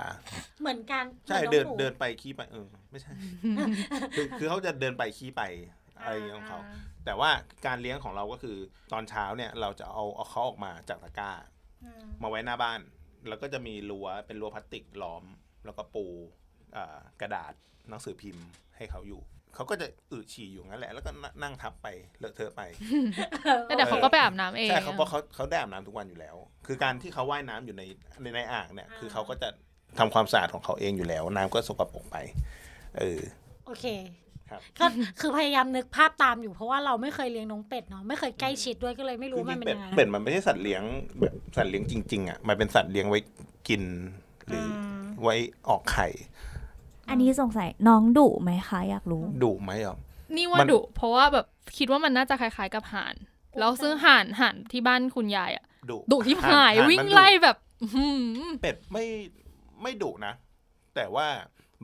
[0.60, 3.12] เหมือนกันใช่หมือเดินองหมูเดินไปขี้ไปเออไม่ใช่
[4.14, 5.42] คือคือเขาจะเดินไปขี้ไป
[6.00, 6.60] อะไรอย่างเงี้ยของเขา
[7.04, 7.30] แต่ว่า
[7.66, 8.56] การเลี้ยงของเราก็คือ
[8.92, 11.30] ตอนเช้าเนี่ยเราจะเอาเอาเขาออกมาจากตะกร้า
[11.84, 12.80] อืมมาไว้หน้าบ้าน
[13.28, 15.24] แล้วก็จะมีรั้วเป็นรั้วพลาสติกล้อม
[15.64, 16.06] แล้วก็ปู
[16.76, 17.52] อ่ากระดาษ
[17.88, 18.46] หนังสือพิมพ์
[18.76, 19.20] ให้เขาอยู่
[19.56, 21.10] เขาก็จะอึฉี่อยู่งั้นแหละ แล้วก็
[21.42, 21.88] นั่งทับไป
[22.20, 22.62] เลอะเทอะไป
[23.64, 26.36] แต่เดี๋ยวเขาก็ไปอาบน้ำเองใช่เขาเพราะเขาเขาได้อาบน้ำทุกวันอยู่แล้ว
[26.66, 27.82] คือการที่เขาว่ายน้ำอยู่ใน
[28.22, 29.48] ในในอ่างเนี่ย คือเขาก็จะ
[29.98, 32.16] ทำความสะอาดของเขาเองอยู่แล้ว น้ำก็สกปรกไป
[32.98, 33.20] เออ
[33.66, 33.86] โอเค
[34.50, 34.86] ครับก็
[35.20, 40.82] คือพยายามนึกภาพตามอยู่เพราะว่าเราไม่เคยเลี้ยงน้องเป็ดเนาะไม่เคยใกล้ชิดด้วยก็เลยไม่รู้คือมันเป็นเป็ดยังไงเป็ดมันไม่ใช่สัตว์เลี้ยง
[41.20, 43.20] แบบสัตว์เลี้ยงจริงๆอะมันเป็นสัตว์เลี้ยงไว้
[43.68, 43.82] กิน
[44.46, 44.68] หรืออ
[45.06, 45.34] มไว้
[45.68, 46.08] ออกไข่
[47.08, 49.96] อันนี้สงสัยน้องดุไหมคะอยากรู้ดุไหมอะ
[50.36, 51.46] นี่ว่ามันดุเพราะว่าแบบ
[51.78, 53.14] คิดว่ามันน่าจะคล้ายๆกับห่าน
[53.58, 58.06] แล้วซึ่งห่านห่านที่บ้านคุณยายอะดุดุที่หายห่นวิ่งมันดุไล่แบบอื้อหื
[58.48, 59.04] อเป็ดไม่
[59.82, 60.32] ไม่ดุนะ
[60.94, 61.26] แต่ว่า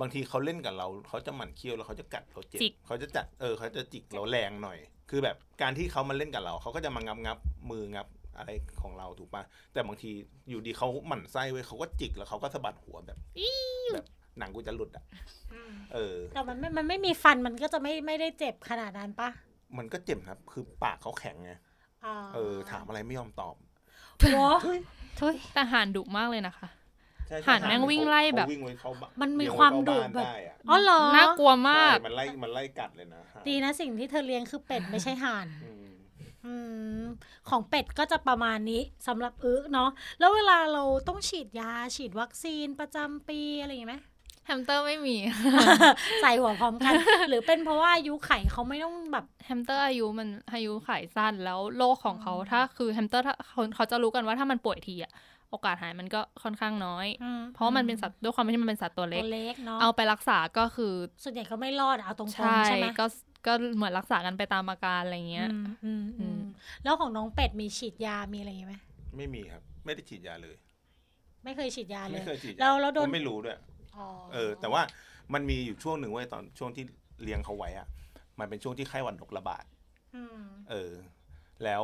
[0.00, 4.78] บางทีเขาเล่นกับเราเขาจะหมั่นเคี้ยวแล้วเขาจะกัดเราเจ็บเขาจะจัดเออเขาจะจิกเราแรงหน่อย
[5.10, 7.38] คือแบบการที่เขามาเล่นกับเราเขาก็จะมางับงับ
[7.70, 8.50] มืองับอะไร
[8.82, 10.10] ของเราถูกปะแต่บางที
[10.48, 13.18] อยู่ดีเขาหมั่นไส้ไว้ยเขาก็จิกแล้วเขาก็สะบัดหัวแบบ
[13.94, 14.06] แบบ
[14.38, 15.04] หนังกูจะหลุดอะ
[15.52, 19.28] อืมเออ แต่มันไม่มันไม่มีฟันมันก็จะไม่ไม่ได้เจ็บขนาดนั้นปะ
[19.78, 21.52] มันก็เจ็บนะครับ คือปากเขาแข็งไง
[22.04, 23.54] อ่าเออ ถามอะไรไม่ยอมตอบ
[24.18, 24.36] โห
[25.20, 26.68] ทุยแต่ห่านดุมากเลยนะคะ
[27.28, 35.92] ใช่ใช่ห่านแม่งวิ่งไล่แบบเขาวิ่งไว้เข้าบ้านมันมีเลี้ยงความไเข้ดุบ้นแบบได้อะอ๋อเหรอน่ากลัวมากใช่มันไล่มันไล่กัดเลยนะห่านดีนะสิ่งที่เธอเลี้ยงคือเป็ดไม่ใช่ห่านอืม
[36.46, 36.54] อื
[37.00, 37.02] ม
[37.48, 43.96] ของเป็ดก็จะประมาณนี้สำหรับอึเนาะแล้วเวลาเราต้องฉีดยาฉีดวัคซีนประจำปีอะไรอย่างงี้ไหม
[44.46, 45.16] แฮมสเตอร์ไม่มี
[46.22, 46.92] ใส่หัวพร้อมกัน
[47.28, 55.12] หรือเป็นเพราะว่าอายุไขเขาไม่ต้องแบบแฮมสเตอร์อายุมันอายุไขสั้นแล้วโรคของเขาถ้าคือแฮมสเตอร์ถ้าเขาเขาจะรู้กันว่าถ้ามันป่วยทีอะ
[55.50, 57.06] โอกาสหายมันก็ค่อนข้างน้อย
[57.54, 63.06] เพราะว่ามันเป็นสัตว์ด้วยความที่มันเป็นสัตว์ตัวเล็ตักวเล็กเนาะเอาไปรักษาก็คือส่วนใหญ่ก็ไม่รอดอะเอาตรงๆใช่ใช่ไหมก็
[63.46, 66.40] ก็เหมือนรักษากันไปตามอาการอะไรเงี้ยอืมอืมอือืมม
[66.84, 68.76] แล้วของน้องเป็ดมีฉีดยามีอะไรอย่างงี้ไหม
[69.16, 70.56] ไม่มีครับ ไม่ได้ฉีดยาเลย
[71.44, 73.71] ไม่เคยฉีดยาเลไม่ยเคยฉีดยาแล้วแล้วโดนผมไม่รู้ด้วยอ๋อ
[74.32, 74.82] เออ แต่ว่า
[75.34, 76.84] มันมีอยู่ช่วงหนึ่งเว้ยตอนช่วงที่
[77.22, 77.86] เลี้ยงเขาไว้อะ
[78.38, 79.64] มันเป็นช่วงที่ไข้หวัดนกระบาด
[80.16, 80.38] อืม
[80.70, 80.92] เออ
[81.64, 81.82] แล้ว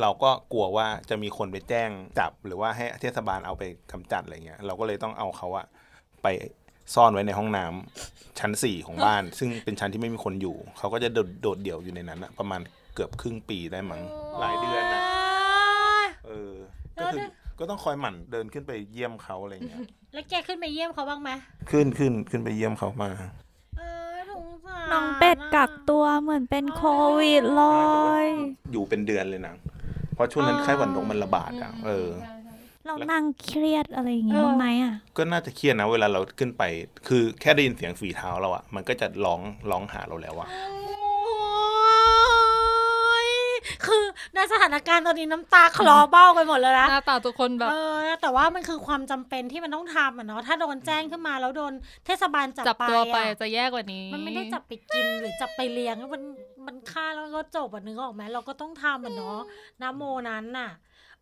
[0.00, 5.66] เราก็กลัวว่าจะมีคนไปแจ้งจับ หรือว่าให้เทศบาลเอาไปกำจัดอะไรเงี้ย เราก็เลยต้องเอาเขาอะ
[6.22, 6.26] ไป
[6.94, 12.60] ซ่อนไว้ในห้องน้ำชั้นสี่ของบ้าน ซึ่งเป็นชั้นที่ไม่มีคนอยู่ เขาก็จะโดดโดดเดี่ยวอยู่ในนั้นอะประมาณ
[12.94, 14.02] เกือบครึ่งปีได้มั้ง
[14.38, 15.02] หลายเดือนอะ
[16.26, 16.54] เออ
[17.00, 17.20] ก็คือ
[17.62, 19.80] ก็ต้องคอยหมั่นเดินขึ้นไปเยี่ยมเขาอะไรเงี้ย
[20.14, 21.30] แล้วแกขึ้นไปเยี่ยมเขาบ้างไหม
[21.70, 23.10] ขึ้นขึ้นขึ้นไปเยี่ยมเขามา
[23.78, 26.82] เออสงสารน้องเป็ดกักตัวเหมือนเป็นโค
[27.18, 27.64] วิดเล
[28.24, 28.26] ย
[28.72, 29.54] อยู่เป็นเดือนเลยนะ
[30.14, 32.08] เพราะช่วงนั้นไข้หวัดนกมันระบาดอะเออ
[32.86, 36.62] เรานั่งเครียดอะไรอย่างงี้บ้างไหมอะ ก็น่าจะเครียดนะเวลาเราขึ้นไป
[37.08, 43.30] คือแค่ได้ยินเสียงฝีเท้าเราอะมันก็จะร้องร้องหาเราแล้วอะโอ้ย
[43.84, 47.74] คือ ในสถานการณ์ตอนนี้น้ำตาคลอเบ้าไปหมดเลยนะหน้าตาทุกคนแบบเอ
[48.06, 51.72] อแต่ว่ามันคือความจำเป็นที่มันต้องทำอะเนาะถ้าโดนแจ้งขึ้นมาแล้วโดน
[52.06, 56.22] เทศบาลจับจับไปตัวไปอะจะแย่กว่านี้ มันไม่ได้จับไปกินหรือจับไปเลี้ยงมัน
[56.66, 59.40] มันฆ่าแล้วก็จบอะนึกออกไหมเราก็ต้องทำอะเนาะ
[59.82, 60.70] นะโมนั้นน่ะ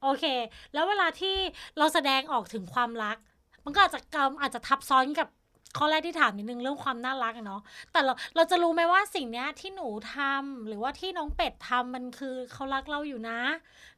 [0.03, 0.25] โอเค
[0.73, 1.37] แล้วเวลาที่
[1.79, 3.17] เราแสดงออกถึงความรัก
[3.65, 5.29] มันก็อาจจะกำอาจจะทับซ้อนกับ
[5.79, 7.61] ข้อแรกที่ถามนิดนึงเรื่องความน่ารักอะเนาะ
[7.93, 13.39] แต่เราเราจะรู้ไหมว่าสิ่งเนี้ยที่หนูทำหรือว่าที่น้องเป็ดทำมันคือเขารักเราอยู่นะ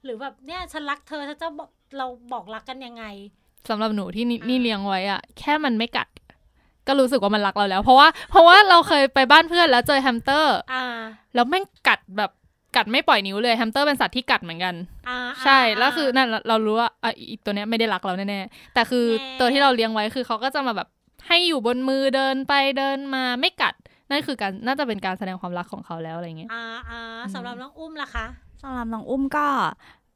[0.04, 3.04] หรือแบบเนี่ยฉันรักเธอฉันจะบอกเราบอกรักกันยังไง
[3.68, 6.08] สำหรับหนูที่นี่นี่เลี้ยงไว้อะแค่มันไม่กัด
[6.88, 10.84] ก็รู้สึกว่ามันรักเราแล้ว เพราะว่า เพราะว่าเราเคยไปบ้านเพื่อนแล้วเจอแฮมสเตอร์อ่า
[11.34, 12.30] แล้วแม่งกัดแบบ
[12.76, 14.74] กัดไม่ปล่อยนิ้วเลยแฮมสเตอร์เป็นสัตว์ที่กัดเหมือนกัน
[15.08, 20.88] อ่าใช่าแล้วคือนั่นเราเรารู้ว่าอะอีตัวเนี้ยไม่ได้รักเราแน่ๆแต่คือแน่ตัวที่เราเลี้ยงไว้คือเขาก็จะมาแบบ
[21.26, 23.74] ให้อยู่บนมือเดินไปเดินมาไม่กัด
[24.10, 27.00] นั่นคือการน่าจะเป็นการแสดงความรักของเขาแล้วอะไรเงี้ยอ่าอ่า
[27.34, 28.26] สำหรับน้องอุ้มล่ะคะ
[28.62, 29.46] สำหรับน้องอุ้มก็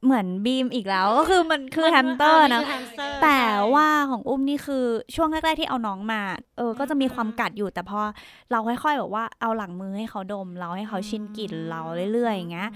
[0.05, 6.21] เหมือนบีมอีกแล้ว ก็คือมันคือแฮมสเตอร์มันะคือแฮมสเตอร์แต่ใช่ว่าของอุ้มนี่คือช่วงแรกๆที่เอาน้องมา
[6.57, 7.99] เออ ก็จะมีความกัดอยู่แต่พอ
[8.51, 11.81] เราค่อยๆแบบว่าเอาหลังมือให้เขาดม เราให้เขาชินกลิ่นเรา
[12.13, 12.69] เรื่อยๆอย่างเงี้ย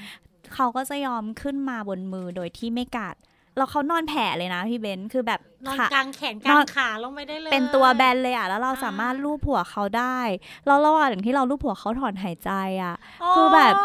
[0.55, 3.15] เขาก็จะยอมขึ้นมาบนมือโดยที่ไม่กัด
[3.57, 10.17] แล้วเขานอนแผ่เลยนะพี่เบนซ์คือแบบนอนขากลางแขนกนลาองนขาลงไปได้เลย เป็นตัวแบนเลยอะแล้วเราอ่าสามารถลูบหัวเขาได้
[10.65, 12.51] แล้วระหว่างที่เราลูบหัวเขาถอนหายใจ
[12.83, 13.75] อะโอ้คือแบบ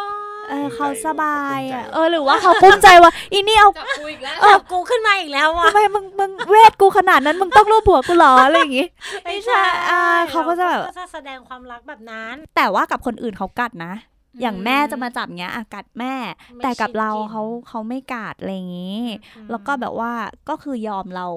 [0.51, 8.87] เออเขาสบายอะภูมิใจเออหรือว่าเขาภูมิใจว่าอีนี่เอากับกูอีกแล้วจับกูขึ้นมาอีกแล้วอะทำไมมึงมึงเวทกูขนาดนั้นมึงต้องรูปหัวกูเหรออะไรอย่างงี้
[9.25, 10.01] ไม่ใช่อ่า
[10.31, 13.93] เขาก็จะแบบก็จะแสดงความรักแบบนั้น แต่ว่ากับคนอื่นเขากัดนะ
[14.41, 16.15] อย่างอืมแม่จะมาจับเงี้ยอะกัดแม่
[16.57, 19.03] ไม่ แต่กับเราชินกินเขาเขาไม่กัดอะไรอย่างงี้
[19.37, 20.13] อืมแล้วก็แบบว่า
[20.49, 21.29] ก็คือยอมเรา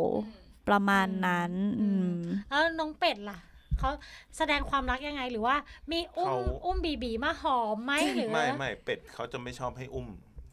[0.68, 3.40] ประมาณนั้น อือืมมแล้วน้องเป็ดล่ะ
[3.80, 3.90] เขา
[4.38, 5.56] แสดงความรักยังไงหรือว่า
[5.92, 10.08] มีอุ้มเขาอุ้มบีบีมาหอมไหมหรือไม่ไม่เป็ดเขาจะไม่ชอบให้อุ้ม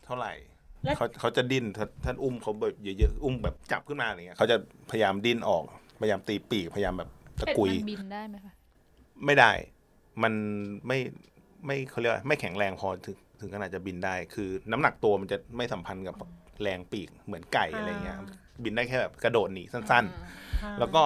[0.05, 0.33] เท่าไหร่
[0.85, 4.57] แล้วเขาเขาจะดิ้นถ้าท่านอุ้มเขาแบบเยอะๆอุ้มแบบจับขึ้นมาอะไรเงี้ยเขาจะ
[4.91, 5.65] พยายามดิ้นออก
[6.01, 8.53] พยายามตีปีกพยายามแบบตะเป็ดกุยมันบินได้ไหมคะ
[9.25, 9.51] ไม่ได้
[10.23, 10.33] มัน
[10.87, 10.99] ไม่
[11.67, 16.17] ไม่เขาเรียกว่าไม่แข็งแรงพอถึงถึงขนาดจะบินได้ คือน้ำหนักตัวมันจะไม่สัมพันธ์กับ
[16.63, 18.19] แรงปีกเหมือนไก่อะไรเงี้ย
[18.65, 21.05] บินได้แค่แบบกระโดดหนีสั้นอ่าๆแล้วก็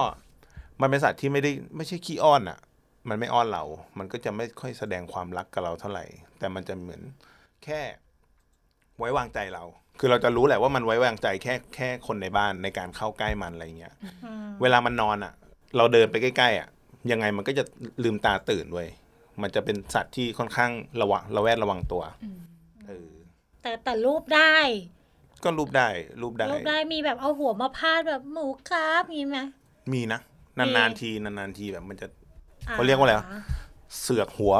[0.81, 2.59] มันเป็นสัตว์ที่ไม่ได้ไม่ใช่ขี้อ้อนอะ
[3.09, 3.63] มันไม่อ้อนเรา
[3.99, 6.05] มันก็จะไม่ค่อยแสดงความรักกับเราเท่าไหร่
[6.39, 7.01] แต่มันจะเหมือน
[7.63, 7.81] แค่
[8.97, 9.63] ไว้วางใจเรา
[9.99, 13.93] คือเราจะรู้แหละว่ามันไว้วางใจแค่แค่คนในบ้านในการเข้าใกล้มันอะไรเงี้ย
[14.25, 15.33] อืมเวลามันนอนอะ
[15.77, 16.67] เราเดินไปใกล้ๆอะ
[17.11, 17.63] ยังไงมันก็จะ
[18.03, 18.89] ลืมตาตื่นเว้ย
[19.43, 22.03] มันจะเป็นสัตว์ที่ค่อนข้างระวังระแวดระวังตัว
[22.87, 23.11] เออ
[23.61, 24.55] แต่แต่รูปได้
[25.43, 25.89] ก็รูปได้
[26.21, 29.37] รูปได้รูปได้มีแบบเอาหัวมาพาดแบบหมูครับมีไหม
[29.93, 30.19] มีนะ
[30.57, 32.07] มีนานๆทีนานๆทีแบบมันจะ
[32.71, 33.25] เขาเรียกว่าอะไรวะ
[34.01, 34.55] เสือกหัว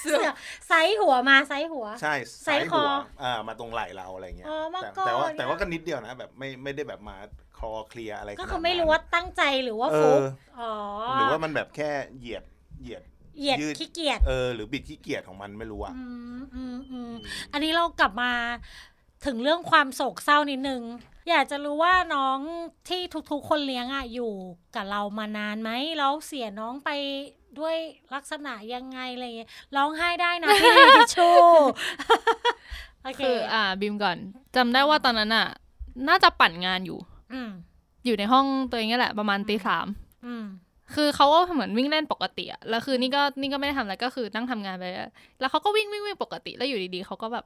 [0.00, 0.34] เสือก
[0.68, 2.90] ไซส์หัวมาไซส์หัว ใช่ใส่คอหัว
[3.22, 7.16] อ่ามาตรงไหล่เราอะไรเงี้ยอ๋อมาแต่ก่อนแต่ว่าเนี่ยแต่ว่าก็นิดเดียวนะแบบไม่ไม่ได้แบบมา
[7.58, 10.20] คลอเคลียร์อะไรก็ขนาดคือไม่รู้นั้นว่าตั้งใจหรือว่าเอฟุก
[10.58, 10.72] ออ๋อ
[11.14, 12.44] หรือว่ามันแบบแค่เหยียด
[12.80, 13.02] เหยียด
[13.38, 16.04] เหยียดยืดขี้เกียจเออหรือบิดขี้เกียจของมันไม่รู้อะอื
[16.38, 17.12] มอืมอืมอืม
[17.52, 18.32] อันนี้เรากลับมา
[19.26, 20.82] ถึงเรื่องความโศกเศร้านิดนึง
[21.30, 22.38] อยากจะรู้ว่าน้อง
[22.88, 24.32] ที่ทุกๆ คนเลี้ยงอะอยู่
[24.74, 26.90] กับเรามานานไหมแล้วเสียน้องไป
[27.58, 27.76] ด้วย
[28.14, 31.36] ลักษณะยังไงอะไรเงี้ยร้องไห้ได้นะพี่มีทิชชู่
[33.02, 34.16] โอเคคืออ่าบิมก่อน
[34.56, 35.46] จำได้ว่าตอนนั้นอะ
[36.08, 36.98] น่าจะปั่นงานอยู่
[37.32, 37.50] อืม
[38.04, 39.86] อยู่ในห้องตัวเองนี่แหละ ประมาณตีสาม
[40.26, 40.44] อืม
[40.94, 47.44] คือเขาก็เหมือนวิ่งเล่นปกติอะแล้วคือนี่ก็นี่ก็ไม่ได้ทำอะไรก็คือนั่งทำงานไปอะแล้วเขาก็วิ่งวิ่งวิ่งปกติแล้วอยู่ดีๆเขาก็แบบ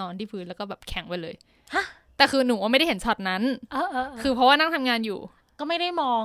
[0.00, 1.34] นอนที่พื้นแล้วก็แบบแข็งไปเลย
[1.74, 1.84] ฮะ
[2.16, 5.18] แต่คือหนูว่าไม่ได้เห็นช็อตนั้นเออเออเออคือเพราะว่านั่งทำงานอยู่
[5.58, 6.24] ก็ไม่ได้มอง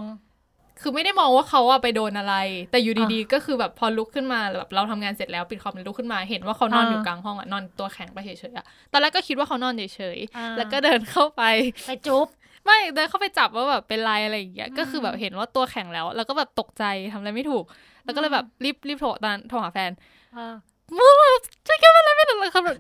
[0.82, 2.36] คือไม่ได้มองว่าเขาอะไปโดนอะไร
[2.72, 11.44] แต่อยู่ดีๆ ก็คือแบบพอลุกขึ้นมาแบบเราทำงานเสร็จแล้วปิดคอมแล้วลุกขึ้นมาเห็นว่าเขานอนอ่าอยู่กลางห้องอะนอนตัวแข็งไปเฉยๆอะตอนแรกก็คิดว่าเขานอนเฉยอ่าๆแล้วก็เดินเข้าไป
[11.88, 12.28] ไปจุ๊บ
[12.66, 17.64] ไม่เดินเข้าไปจับว่าแบบเป็นไรอะไรอย่างเงี้ยอืมก็คือแบบเห็นว่าตัวแข็งแล้ว แล้วก็แบบตกใจทำอะไรไม่ถูก
[18.04, 19.92] แล้วก็เลยแบบรีบรีบโทรตอนนั้นโทรหาแฟน
[20.34, 20.54] เออ
[20.98, 22.78] มึงแบบช่วยแก้อะไรไม่ถูกเลยครับแบบ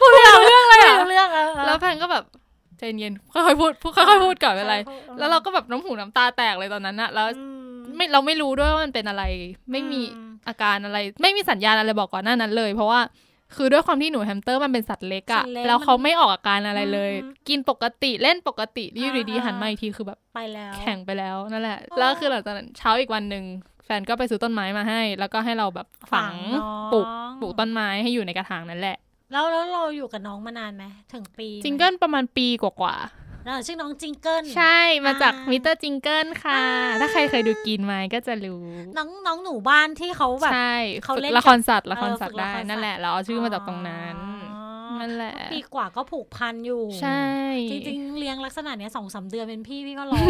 [0.00, 2.24] พูดไม่รู้เรื่องเลยไม่อะรู้เรื่องเออเออแล้วแฟนก็แบบ
[2.78, 9.22] ใจเย็นค่อยๆพูดพูดค่อยๆพูดก่อนเป็นไรค่อยๆพูดแล้วเราก็แบบน้ำหูน้ำตาแตกเลยตอนนั้นอะแล้วอืมไม่เราไม่รู้ด้วยว่ามันเป็นอะไร
[9.72, 13.00] ไม่มีอืมอาการอะไร ไม่มีสัญญาณอะไรบอกก่อนหน้านั้นเลย เพราะว่า
[13.56, 23.44] คือด้วยความที่หนูแฮมสเตอร์มันเป็นสัตว์เล็กสัอะตว์เล็กแล้วเขาไม่ออกอาการอะไรเลยอืมกินปกติเล่นปกติอยู่ดีอ่าๆหันมาอีกทีคือแบบไปแล้วแข็งไปแล้วนั่นแหละอ๋อแล้วคือหลังจากนั้นเช้าอีกวันหนึ่ง
[23.84, 27.06] แฟนก็ไปซื้อต้นไม้มาให้ แล้วก็ให้เราแบบฝังน้องปลูก
[27.40, 28.96] ปลูกต้นไม้ให้อยู่ในกระถางนั่นแหละ
[29.32, 33.19] แล้วแล้วเราอยู่กับน้องมานานไหมถึงปีไหม Jingleประมาณปีกว่าเออ
[33.66, 38.62] ชื่อน้องจิงเกิลๆใช่มาจากอ่ามิมิสเตอร์จิงเกิลค่ะอ่าถ้าใครเคยดู Green Mile ก็จะรู้
[38.96, 40.74] น้องน้องหนูบ้านที่เขาแบบใช่
[41.04, 44.14] เขาฝึกเล่นละครสัตว์ละครเออสัตว์ฝึกละได้ครสัตว์นั่นแหละเราเอาชื่อมาจากตรงนั้น
[44.54, 44.62] อ๋อ
[45.00, 47.22] นั่นแหละปีกว่าก็ผูกพันอยู่ ใช่
[47.70, 50.24] จริงๆ เลี้ยงลักษณะเนี้ยสองสามเดือนเป็นพี่พี่ก็ร้อง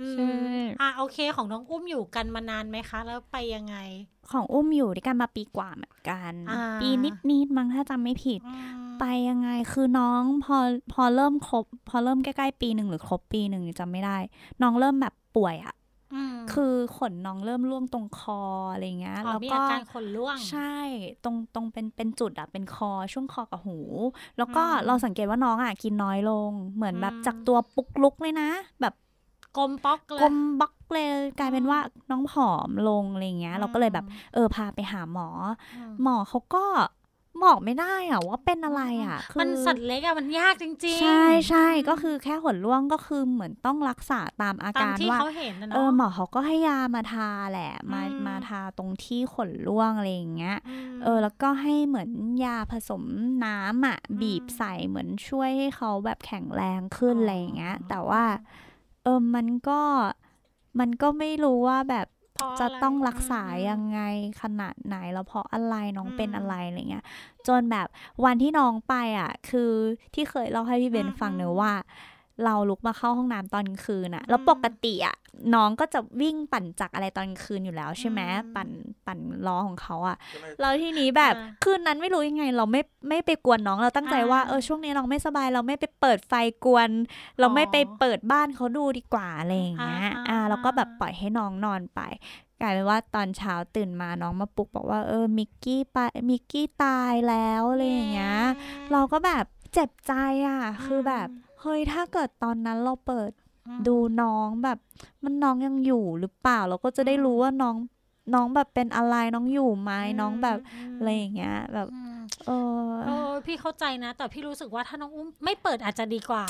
[0.00, 0.30] อืมใช่
[0.80, 3.76] อะโอเคของน้องอุ้มอยู่กันมานานไหมคะ แล้วไปยังไง
[4.32, 6.88] ของอุ้มอยู่ด้วยกันมาปีกว่าเหมือนกันอ่าปี
[7.30, 10.56] นิดๆมั้งถ้าจำไม่ผิดอืม ไปยังไงคือน้องพอ
[10.92, 14.16] พอเริ่มครบ พอเริ่มใกล้ๆปีหนึ่งหรือครบปีหนึ่งจำไม่ได้
[14.62, 15.74] น้องเริ่มแบบป่วยอะ
[16.34, 18.40] มคือขนน้องเริ่มร่วงตรงคอ
[18.72, 20.76] อะไรเงี้ยอ๋อแล้วมีก็อาการขนร่วงใช่
[21.24, 23.78] ตรงตรงเป็นเป็นจุดอะเป็นคอช่วงคอกับหู
[24.38, 28.94] แล้วก็อืมเราสังเกตว่าน้องอะกินน้อยลง เหมือนแบบอืมจากตัวปุกลุกเลยนะ แบบ
[29.56, 31.78] กลมป๊อกเลยกลมบล็อกเลยกลายเป็นว่า
[32.10, 34.04] น้องผอมลงอะไรเงี้ย เราก็เลยแบบ
[34.34, 35.28] เออพาไปหาหมอ
[35.76, 36.64] อืมหมอเขาก็
[37.42, 50.56] บอกไม่ได้อะว่าเป็นอะไรอะคือมันสัตว์เล็กอะมันยากจริง ๆ ใช่ใช่ก็คือแค่ขนร่วงก็คือเหมือนต้องรักษาตามอาตามการที่ว่าเขาเห็นนะเออเนาะหมอเขาก็ให้ยามาทาแหละ มาอืมมาทาตรงที่ขนร่วงอะไรอย่างเงี้ย
[50.94, 52.10] มเออแล้วก็ให้เหมือน
[52.44, 53.02] ยาผสม
[53.44, 58.24] น้ำอะอืมบีบใส่เหมือนช่วยให้เขาแบบแข็งแรงขึ้นอ๋อออะไรอย่างเงี้ย แต่ว่า
[59.02, 59.80] เออมันก็
[60.78, 62.13] มันก็ไม่รู้ว่าแบบเพรา
[62.58, 64.00] จะไรต้องรักษาอืมยังไง
[64.42, 67.04] ขนาดไหนแล้วเพราะอะไรน้องอืมเป็นอะไรอะไรเงี้ย
[67.48, 67.86] จนแบบ
[68.24, 69.72] วันที่น้องไปอะ คือ
[70.14, 71.72] ที่เคยเล่าให้พี่เบนอืมฟังเนอือะมว่า
[72.44, 75.16] เราลุกมาเข้าห้องน้ำตอนกลางคืนอะอืมแล้วปกติอะ
[75.54, 78.68] น้องก็จะวิ่งปั่นจักรอะไรตอนกลางคืนอยู่แล้วใช่ไหมอืมปั่น
[79.06, 86.32] ปั่นล้อของเขาอะก็เลยแล้วทีนี้แบบอ่าคืนนั้นไม่รู้ยังไง เราไม่ไม่ไปกวนน้องเราตั้งใจว่าอ่าเออช่วงนี้น้องไม่สบายเราไม่ไปเปิดไฟ
[86.64, 86.90] กวน
[87.40, 92.00] เราไม่ไปเปิดบ้านเขาดูดีกว่าอะไรอย่างเงี้ยอ่าอ่าอ่าเราก็แบบปล่อยให้น้องนอนไป
[92.60, 98.38] กลายเป็นว่าตอนเช้าตื่นมาน้องมาปลุกบอกว่าเออมิกกี้ไปมิกกี้ตายแล้วอะไรอย่างเงี้ย
[98.92, 100.12] เราก็แบบเจ็บใจ
[100.46, 101.28] อะคือแบบ
[101.64, 103.30] เฮ้ยถ้าเกิดตอนนั้นเราเปิด
[103.68, 104.78] อืมดูน้องแบบ
[105.24, 107.76] มันน้องยังอยู่หรือเปล่า เราก็จะได้รู้ว่าน้อง
[108.34, 110.58] น้องแบบเป็นอะไรน้องอยู่ไหมน้องแบบ
[110.98, 116.44] อะไรอย่างเงี้ยแบบอืมเออเออพี่เข้าใจนะ แต่พี่รู้สึกว่าถ้าน้องอุ้มไม่เปิดอาจจะดีกว่า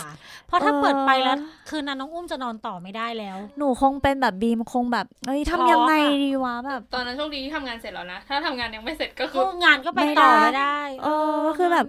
[0.46, 1.36] เพราะถ้าเออเปิดไปแล้ว
[1.68, 11.86] คืนนั้นน้องอุ้มจะนอนต่อไม่ได้แล้ว หนูคงเป็นแบบบีมคงแบบเอ้ยช็อกทำยังไงอะดีวะแบบ ตอนนั้นโชคดีที่ทำงานเสร็จแล้วนะ ถ้าทำงานยังไม่เสร็จก็คืคือองานก็ไปต่อไม่ได้ เออก็คือแบบ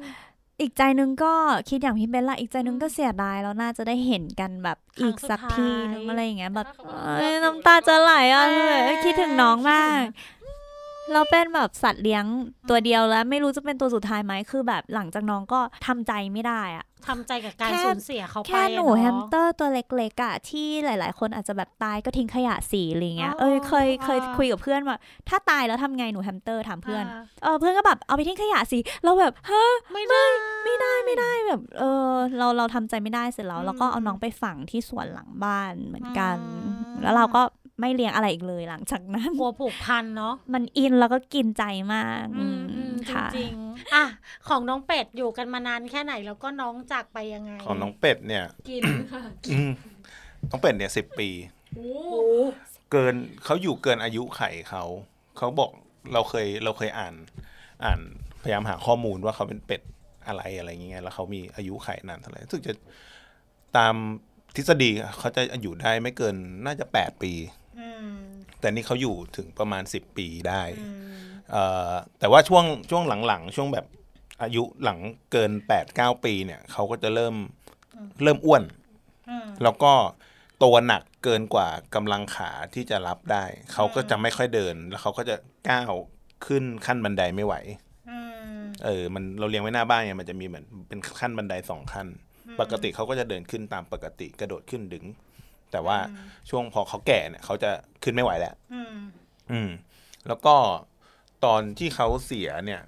[0.62, 1.34] อีกใจนึงก็
[1.70, 6.68] คิดอย่างพี่เบนละอีกใจนึงก็เสียดายแล้วน่าจะได้เห็นกันแบบอีกสักทีนึงอะไรอย่างเงี้ยแบบ
[7.18, 8.44] เอ้ยน้ำตาจะไหลอะ
[8.86, 10.04] เอ้ยคิดถึงน้องมาก
[11.14, 12.26] เราเป็นแบบสัตว์เลี้ยง
[12.70, 24.98] ตัวเดียวแล้ว ไม่รู้จะเป็นตัวสุดท้ายไหมคือแบบหลังจากน้องก็ทำใจไม่ได้อะทำใจกับการแค่สูญเสียเขาไปแค่หนูอะเาะแฮมสเตอร์ตัวเล็กๆอะที่หลาย ๆ คนอาจจะแบบตายก็ทิ้งขยะสีอะไรเงี้ยอ๋อเอ้ยเคยเคยอ่าคุยกับเพื่อนว่า
[25.30, 29.64] ถ้าตายแล้วทำไงหนูแฮมสเตอร์ถามเพื่อนอ่าเออเพื่อนก็แบบเอาไปทิ้งขยะสิเราแบบฮะ
[29.94, 30.24] ไม่ได้
[30.64, 37.42] ไม่ได้ไม่ได้แบบเออเราเราทำใจไม่ได้เสร็จแล้วอืมเราก็เอาน้องไปฝังที่สวนหลังบ้านเหมือนกันอืมแล้วเราก็
[37.80, 44.06] ไม่เลี้ยงอะไรอีกเลยหลังจากนั้นกลัวผูกพันเนาะมันอินแล้วก็กินใจมากอืมอือืมมจค่ะริงๆอะ
[44.48, 49.72] ของน้องเป็ดอยู่กันมานานแค่ไหนแล้วก็น้องจากไปยังไง ของน้องเป็ดเนี่ย กินค่ะอืม
[50.50, 51.30] น้องเป็ดเนี่ยสิบปี
[51.76, 52.22] โอ้โอ้
[52.92, 54.84] เกินเขาอยู่เกินอายุไขเขา
[55.38, 55.72] เขาบอก
[56.14, 57.14] เราเคยเราเคยอ่าน
[57.84, 58.00] อ่าน
[58.44, 59.82] พยายามหาข้อมูลว่าเขาเป็นเป็ด
[60.28, 62.74] อะไรอะไรอย่างเงี้ยแล้วเขามีอายุไขนานเท่าไหร่รู้สึกจะ
[63.78, 63.96] ตาม
[64.56, 66.36] ทฤษฎีเขาจะอยู่ได้ไม่เกิน
[66.66, 67.65] น่าจะแปดปีอืม
[68.66, 70.96] แต่นี่เขาอยู่ถึงประมาณสิบปีได้อืม
[71.52, 73.86] เอ่อแต่ว่าช่วงช่วงหลังๆ ช่วงแบบ
[74.42, 75.00] อายุหลัง
[75.32, 77.36] เกินแปดเก้าปีเนี่ยเขาก็จะเริ่ม
[78.24, 78.64] เริ่มอ้วน
[79.30, 79.94] อืมแล้วก็
[80.64, 85.36] ตัวหนักเกินกว่ากำลังขาที่จะรับได้ เขาก็จะไม่ค่อยเดิน แล้วเขาก็จะ
[85.70, 85.94] ก้าว
[86.46, 87.56] ขึ้นขั้นบันไดไม่ไหว
[88.10, 88.18] อื
[88.60, 92.08] มเออ มันเราเลี้ยงไว้หน้าบ้านไงมันจะมีเหมือนเป็นขั้นบันไดสองขั้น
[92.60, 95.06] ปกติเขาก็จะเดินขึ้นตามปกติกระโดดขึ้นดึง
[95.72, 95.98] แต่ว่า
[96.50, 97.72] ช่วงพอเขาแก่เนี่ยเขาจะ
[98.04, 98.96] ขึ้นไม่ไหวแล้วอืม
[99.52, 99.70] อืม
[100.28, 100.56] แล้วก็
[101.46, 102.82] ตอนที่เขาเสียเนี่ย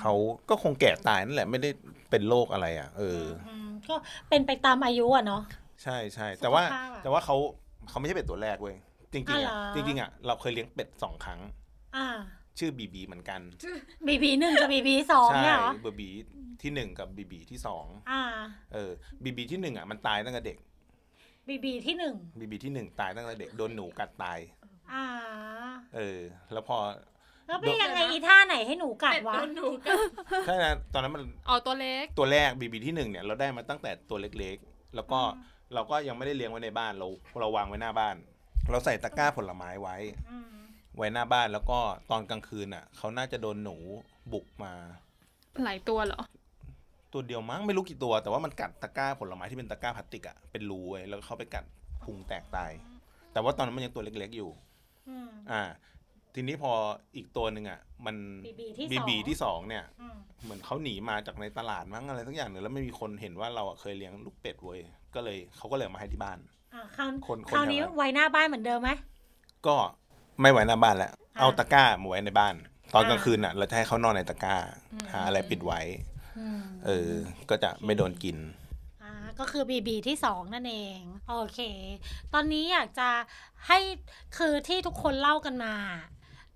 [0.00, 0.12] เขา
[0.48, 1.70] ก็คงแก่ตายนั่นแหละไม่ได้
[2.10, 3.94] เป็นโรคอะไร อะ เอออืมก็
[4.28, 5.42] เป็นไปตามอายุอะเนาะ
[5.82, 7.36] ใช่ใช่แต่ว่าสุขภาพอะแต่ว่าเขา
[7.88, 8.76] เขาไม่ใช่เป็ดตัวแรกเว้ย
[9.12, 11.40] จริงๆอ๋ออะเหรอจริงๆอะเราเคยเลี้ยงเป็ดสองครั้ง
[11.96, 12.06] อ่า
[12.58, 13.40] ชื่อบีบีเหมือนกัน
[14.06, 16.08] บีบีหนึ่งกับบีบีสองใช่เนี่ยเหรอเบบี
[16.62, 18.22] ที่หนึ่งกับบีบีที่สองอ่า
[18.72, 18.90] เออ
[19.24, 20.58] บีบีที่หนึ่งอะมันตายตั้งแต่เด็ก
[21.48, 24.38] บีบีที่หนึ่งบีบีที่หนึ่งตายตั้งแต่เด็กโดนหนูกัดตาย
[24.92, 25.04] อ่า
[25.96, 26.18] เออ
[26.52, 26.78] แล้วพอ
[27.46, 29.98] แล้วเป็นยังไงอีท่าไหนให้หนูกัดเป็ดวะโดนหนูกัด
[30.46, 35.20] ใช่นะตอนนั้นมันเอาตัวเล็กตัวแรกบีบีที่หนึ่งเนี่ยเราได้มาตั้งแต่ตัวเล็กๆ แล้วก็
[35.74, 37.08] เราก็ยังไม่ได้เลี้ยงไว้ในบ้านเรา
[37.40, 38.16] เราวางไว้หน้าบ้าน
[38.70, 39.96] เราใส่ตะกร้าผลไม้ไว้
[40.30, 40.46] อืม
[40.96, 41.78] ไว้หน้าบ้านแล้วก็
[42.10, 43.76] ตอนกลางคืนอะเขาน่าจะโดนหนู
[44.32, 44.72] บุกมา
[45.64, 46.20] หลายตัวเหรอ
[47.14, 51.64] ตัวเดียวมั้งไม่รู้กี่ตัว แต่ว่ามันกัดตะกร้าผลไม้ที่เป็นตะกร้าพลาสติกอะเป็นรูไว้แล้วเข้าไปกัด
[52.04, 52.72] พุงแตกตาย
[53.32, 54.50] แต่ว่าตอนนั้นมันยังตัวเล็กๆอยู่
[55.08, 55.62] อืม อ่า
[56.34, 56.72] ทีนี้พอ
[57.16, 64.80] อีกตัวหนึ่งอะมัน BB ที่บีสองบีที่สองเนี่ย อืมเหมือนเขาหนีมาจากในตลาดมั้งอะไรสักอย่างหนึ่งแล้วไม่มีคนเห็นว่าเราอะเคยเลี้ยงลูกเป็ดเว้ย
[65.14, 66.38] ก็เลยเขาก็เลยเอามาให้ที่บ้าน
[66.74, 68.90] อ่าคราวคนคนคราวนี้แถวนั้น ไว้หน้าบ้านเหมือนเดิมไหม
[69.66, 69.76] ก็
[70.40, 72.54] ไม่ไว้หน้าบ้านแล้วอ่าเอาตะกร้ามาไว้ในบ้าน
[72.94, 74.56] ตอนอ่ากลางคืนอะ เราจะให้เขานอนในตะกร้า
[75.12, 76.13] หาอะไรปิดไว้อืม
[76.86, 77.12] เออ
[77.50, 78.36] ก็จะไม่โดนกิน
[79.02, 81.60] อ่าก็คือบีบีที่สองนั่นเอง โอเค
[82.32, 83.08] ตอนนี้อยากจะ
[83.66, 83.78] ให้
[84.36, 85.74] คือที่ทุกคนเล่ากันมา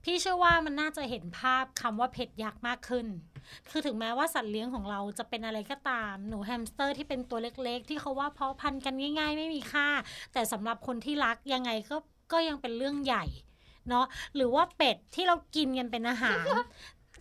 [0.05, 3.07] พี่เชื่อว่ามันน่าจะเห็นภาพคำว่า pet ยักษ์มากขึ้น
[3.71, 9.88] คือถึงแม้ว่าสัตว์เลี้ยงของเราจะเป็นอะไรก็ตาม หนูแฮมสเตอร์ที่เป็นตัวเล็กๆ ที่เขาว่าเพาะพันธุ์กันง่าย ๆ ไม่มีค่า
[10.33, 11.97] แต่สำหรับคนที่รักยังไงก็
[12.33, 13.25] ก็ยังเป็นเรื่องใหญ่
[13.88, 16.45] เนาะหรือว่าเป็ดที่เรากินกันเป็นอาหาร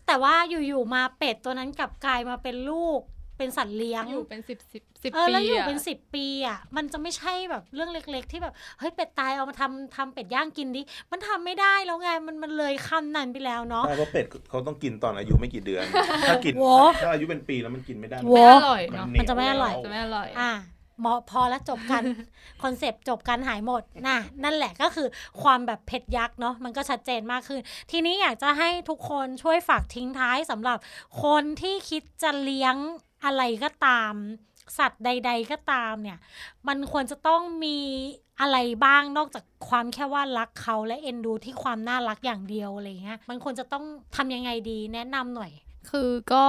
[0.08, 3.02] แต่ว่าอยู่ๆมาเป็ดตัวนั้นกลับกลายมาเป็นลูก
[3.38, 15.86] เป็นสัตว์เลี้ยงอยู่เป็นสิบสิบสิบเออปีแล้วอยู่อะเป็นสิบปีอะมันจะไม่ใช่แบบเรื่องเล็ก ๆ ที่แบบเฮ้ยเป็ดตายเอามาทำทำเป็ดย่างกินดิมันทำไม่ได้แล้วไงมันมันเลยคำนั้นไปแล้วเนาะใช่เพราะเป็ดเขาต้องกินตอนอายุไม่กี่เดือน
[16.30, 22.04] ถ้ากินโว้ถ้าอายุเป็นปีแล้วมันกินไม่ได้โว้ไม่อร่อยเนาะเหวมันจะไม่อร่อยแล้วจะไม่อร่อยอะเหมาะพอแล้วจบกัน
[22.64, 25.08] คอนเซปต์จบกันหายหมดนะนั่นแหละก็คือ
[25.42, 30.78] ความแบบเผ็ดยักษ์เนาะมันก็ชัดเจนมากขึ้น ทีนี้อยากจะให้ทุกคนช่วยฝากทิ้งท้ายสำหรับ
[31.24, 32.76] คนที่คิดจะเลี้ยง
[33.26, 34.14] อะไรก็ตาม
[34.78, 36.18] สัตว์ใด ๆ ก็ตามเนี่ย
[36.68, 37.78] มันควรจะต้องมี
[38.42, 45.52] อะไรบ้างนอกจากความแค่ว่ารักเขาและเอ็นดูที่ความน่ารักอย่างเดียวอะไรเงี้ยมันควรจะต้องทำยังไงดีแนะนำหน่อย
[45.90, 46.44] คือก็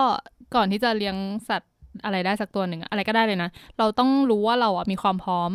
[0.54, 1.16] ก่อนที่จะเลี้ยง
[1.48, 1.74] สัตว์
[2.04, 5.50] อะไรได้สักตัวหนึ่งอะอะไรก็ได้เลยนะ เราต้องรู้ว่าเราอะมีความพร้อม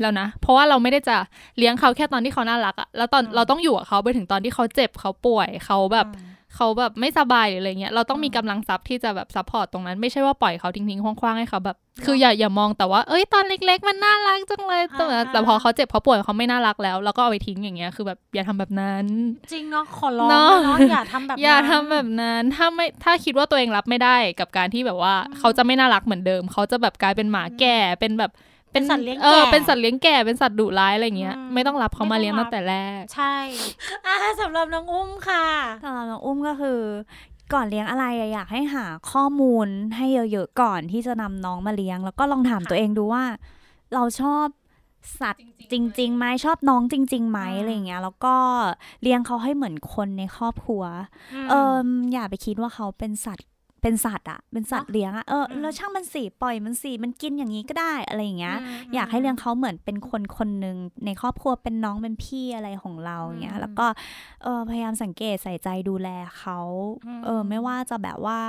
[0.00, 1.16] แล้วนะ เพราะว่าเราไม่ได้จะ
[1.58, 6.27] เลี้ยงเขาแค่ตอนที่เขาน่ารักอะแล้วตอนอืมเราต้องอยู่กับเขาไปถึงตอนที่เขาเจ็บเขาป่วยเขาแบบอืม
[6.58, 19.06] เขาแบบไม่สบายหรืออะไรเงี้ยเราต้องมีอืมกำลังทรัพย์ที่จะแบบ support ตรงนั้น ไม่ใช่ว่าปล่อยเขาทิ้งๆคว้างๆให้เขาแบบ คืออย่าอย่ามองแต่ว่าเอ้ยตอนเล็ก ๆ มันน่ารักจังเลยแต่อ่าแต่พอเขาเจ็บเขาป่วยเขาไม่น่ารักแล้วแล้วก็เอาไปทิ้งอย่างเงี้ยคือแบบอย่าทำแบบนั้น
[19.52, 28.32] จริงเนาะขอร้องเนอะเนาะอย่าทำแบบนั้นอย่าทำแบบนั้นถ้าไม่ถ้าคิดว่าตัวเองรับไม่ได้กับการที่แบบว่าเขาจะไม่น่ารักเหมือนเดิม เขาจะแบบกลายเป็นหมาแก่เป็นแบบ
[28.72, 33.34] เป็นสัตว์เลี้ยงเออแก่เป็นสัตว์เลี้ยงแก่เป็นสัตว์ดุร้ายอะไรเงี้ยอืมไม่ต้องรับเขามาไม่ต้องเลี้ยงรับตั้งแต่แรก ใช่
[34.06, 35.46] อ่าสำหรับน้องอุ้มค่ะ
[35.84, 36.80] สำหรับน้องอุ้มก็คือ
[37.54, 43.24] ก่อนเลี้ยงอะไรอะอยากให้หาข้อมูลให้เยอะๆก่อนที่จะนำน้องมาเลี้ยง แล้วก็ลองถามค่ะตัวเองดูว่า
[43.94, 44.46] เราชอบ
[45.20, 48.34] สัตว์จริงๆไหมชอบน้องจริงๆไหมอืมอะไรอย่างเงี้ย แล้วก็
[49.02, 50.82] เลี้ยงเขาให้เหมือนคนในครอบครัว
[51.50, 53.48] เอออย่าไปคิดว่าเขาเป็นสัตว์
[53.82, 63.86] เป็นสัตว์อะเป็นสัตว์เลี้ยงอะเอออืมแล้วช่างมันสิปล่อยมันสิมันกินอย่างนี้ก็ได้อะไรอย่างเงี้ยมอยากให้เลี้ยงเขาเหมือนเป็นคนคนหนึ่งในครอบครัวเป็นน้องเป็นพี่อะไรของเราอย่างเงี้อืยมแล้วก็
[64.42, 66.58] เออพยายามสังเกตใส่ใจดูแลเขา
[67.06, 68.40] อืมเออไม่ว่าจะแบบว่า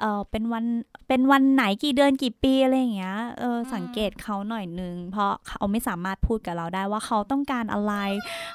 [0.00, 0.64] เออเป็นวัน
[1.08, 7.94] เป็นวันไหนกี่เดือนกี่ปีอะไรอย่างเงี้ยเอออมสังเกตเขาหน่อยนึง เพราะเขาไม่สามารถพูดกับเราได้ว่าเขาต้องการอะไร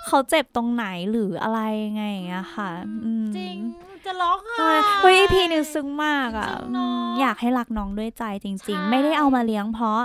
[0.08, 2.70] เขาเจ็บตรงไหนหรืออะไรยังไงอย่างเงี้ยค่ะ
[3.04, 3.58] อืมจริง
[4.06, 10.04] จะร้องไห้ใช่เฮ้ยพีนึงซึ้งมากอะจริงๆเนอะอืมอยากให้รักน้องด้วยใจจริงใช่ๆไม่ได้เอามาเลี้ยงเพราะ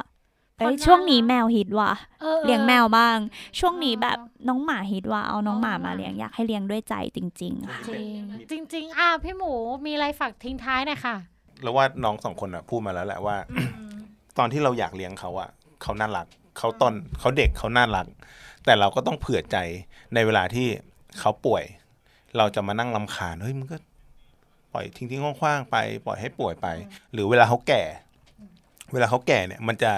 [0.56, 1.92] เพราะเอ้ยน่าช่วงนี้รักแมวฮิตว่ะ
[2.24, 3.18] ออออเลี้ยงแมวบ้าง
[3.58, 7.80] ช่วงนี้เออแบบน้องหมาฮิตว่ะเอาน้องหมาอ๋อมาเลี้ยงอยากให้เลี้ยงด้วยใจจริงๆค่ะ
[8.50, 9.52] จริงจริงๆอะพี่หมู
[9.86, 11.16] มีอะไรฝากทิ้งท้ายหน่อยค่ะ
[11.62, 13.36] แล้วว่าน้องสองคนอะพูดมาแล้วแหละว่า
[14.38, 15.50] ตอนที่เราอยากเลี้ยงเขาอะ
[15.82, 16.26] เขาน่ารัก
[16.58, 18.06] เขาตอนเขาเด็กเขาน่ารัก
[18.64, 19.56] แต่เราก็ต้องเผื่อใจ
[20.14, 20.66] ในเวลาที่
[21.18, 21.64] เขาป่วย
[22.36, 23.76] เราจะมานั่งลำคาญเฮ้ยมันก็
[24.72, 26.66] ปล่อยทิ้งทิ้งๆคว้างๆไป ปล่อยให้ป่วยไป
[27.12, 27.82] หรือเวลาเขาแก่
[28.92, 29.92] เวลาเขาแก่เนี่ย มันจะ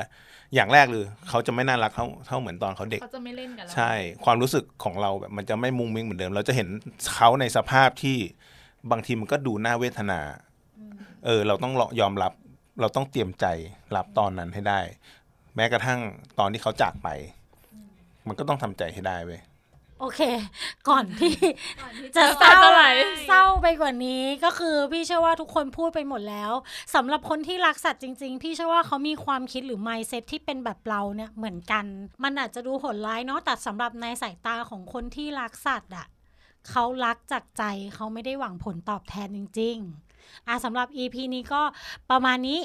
[0.55, 3.93] อย่างแรกเลยเขาจะไม่น่ารักเท่าเท่าเหมือนตอนเขาเด็กเขาจะไม่เล่นกับเราใช่
[4.25, 6.69] ความรู้สึกของเราแบบมันจะไม่มุงมิ้งเหมือนเดิม เราจะเห็น
[7.15, 8.17] เขาในสภาพที่
[8.91, 10.21] บางทีมันก็ดูน่าเวทนา
[11.25, 12.33] เออ เราต้องยอมรับ
[12.81, 13.47] เราต้องเตรียมใจ
[13.97, 14.81] รับตอนนั้นให้ได้
[15.57, 16.01] แม้กระทั่ง
[16.39, 17.09] ตอนที่เขาจากไป
[18.27, 19.41] มันก็ต้องทำใจให้ได้เว้ย
[20.01, 20.21] โอเค
[20.89, 21.35] ก่อนที่
[22.17, 22.83] จะจะเศร้าจะไหล
[23.29, 26.53] เศร้าไปกว่านี้ก็คือพี่เชื่อว่าทุกคนพูดไปหมดแล้ว
[26.95, 31.85] สำหรับคนที่รักสัตว์จริง ๆ พี่เชื่อว่าเขามีความคิดหรือ mindset ที่เป็นแบบเราเนี่ยเหมือนกัน
[32.25, 36.07] มันอาจจะดูโหดร้ายเนาะแต่สำหรับในสายตาของคนที่รักสัตว์อะ
[36.71, 37.63] เขารักจากใจ
[37.95, 39.77] เขาไม่ได้หวังผลตอบแทนจริง
[40.13, 41.63] ๆอะสำหรับ EP นี้ก็
[42.11, 42.59] ประมาณนี้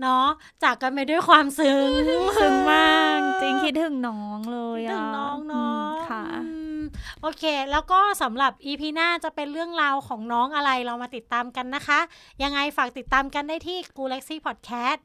[0.00, 0.26] เนาะ
[0.62, 1.90] จากกันไปด้วยความซึ้ง
[2.38, 6.80] ซึ้งมากจริงคิดถึงน้องเลยคิดอะถึงน้องเนาะอืมค่ะอืม
[7.22, 12.00] โอเค แล้วก็สำหรับ EP หน้าจะเป็นเรื่องราวของน้องอะไรเรามาติดตามกันนะคะ
[12.42, 14.98] ยังไงฝากติดตามกันได้ที่ g u l a x y Podcast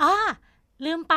[0.00, 0.14] อ่า
[0.84, 1.16] ลืมไป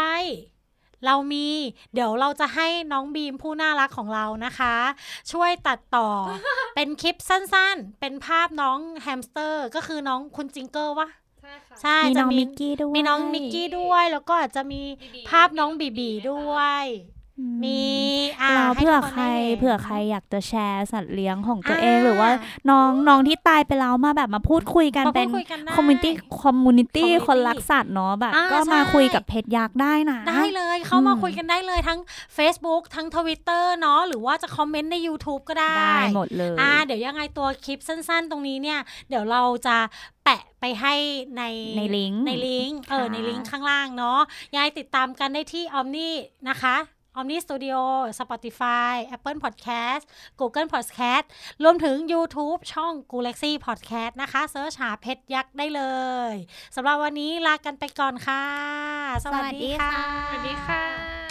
[1.06, 1.48] เรามี
[1.94, 4.76] เดี๋ยวเราจะให้น้องบีมผู้น่ารักของเรานะคะ
[5.32, 6.10] ช่วยตัดต่อ
[6.76, 11.10] เป็นคลิปสั้นๆ เป็นภาพน้องแฮมสเตอร์ ก็คือน้องคุณจิงเกิลวะ
[11.50, 16.86] ใช่ค่ะใช่มีจะน้องมิกกี้ด้วยมีน้องมิกกี้ด้วย แล้วก็อาจจะมีบีบีภาพน้องบีบีด้วย
[17.16, 17.82] อื มมี
[18.42, 22.30] อ่าเราให้เผื่อทุกนใครได้ห็นเผื่อใครอยากจะแชร์สัตว์เลี้ยงของตัวอ่าเองหรือว่า
[22.70, 32.00] น้องน้องที่ตายไปแล้วมาแบบมาพูดคุยกันมาพูดเป็นคุยกันได้ community community community คนรักสัตว์เนาะแบบอ่าก็มาใช่คุยกับเพชรยักษ์ได้นะ ได้เลยเข้ามาอืมคุยกันได้เลยทั้ง
[32.38, 39.78] Facebook ทั้ง Twitter เนาะหรือว่าจะคอมเมนต์ใน YouTube ก็ได้ได้หมดเลยอ่าเดี๋ยวยังไงตัวคลิปสั้น ๆ ตรงนี้เนี่ย เดี๋ยวเราจะ
[40.24, 40.94] แปะไปให้
[41.38, 41.44] ใน
[41.78, 44.20] ในลิงก์ในลิงก์เออค่ะในลิงก์ข้างล่างเนาะ
[44.54, 46.10] ยังไงติดตามกันได้ที่ Omni
[46.50, 46.76] นะคะ
[47.18, 47.80] Omni Studio
[48.20, 50.04] Spotify Apple Podcast
[50.40, 51.26] Google Podcast
[51.64, 55.82] รวมถึง YouTube ช่อง Galaxy Podcast นะคะเซิร์ชหาเพชรยักษ์ได้เล
[56.32, 56.34] ย
[56.76, 58.44] สำหรับวันนี้ลากันไปก่อนค่ะ
[59.24, 59.92] สวัสดีค่ะ
[60.28, 61.29] สวัสดีค่ะ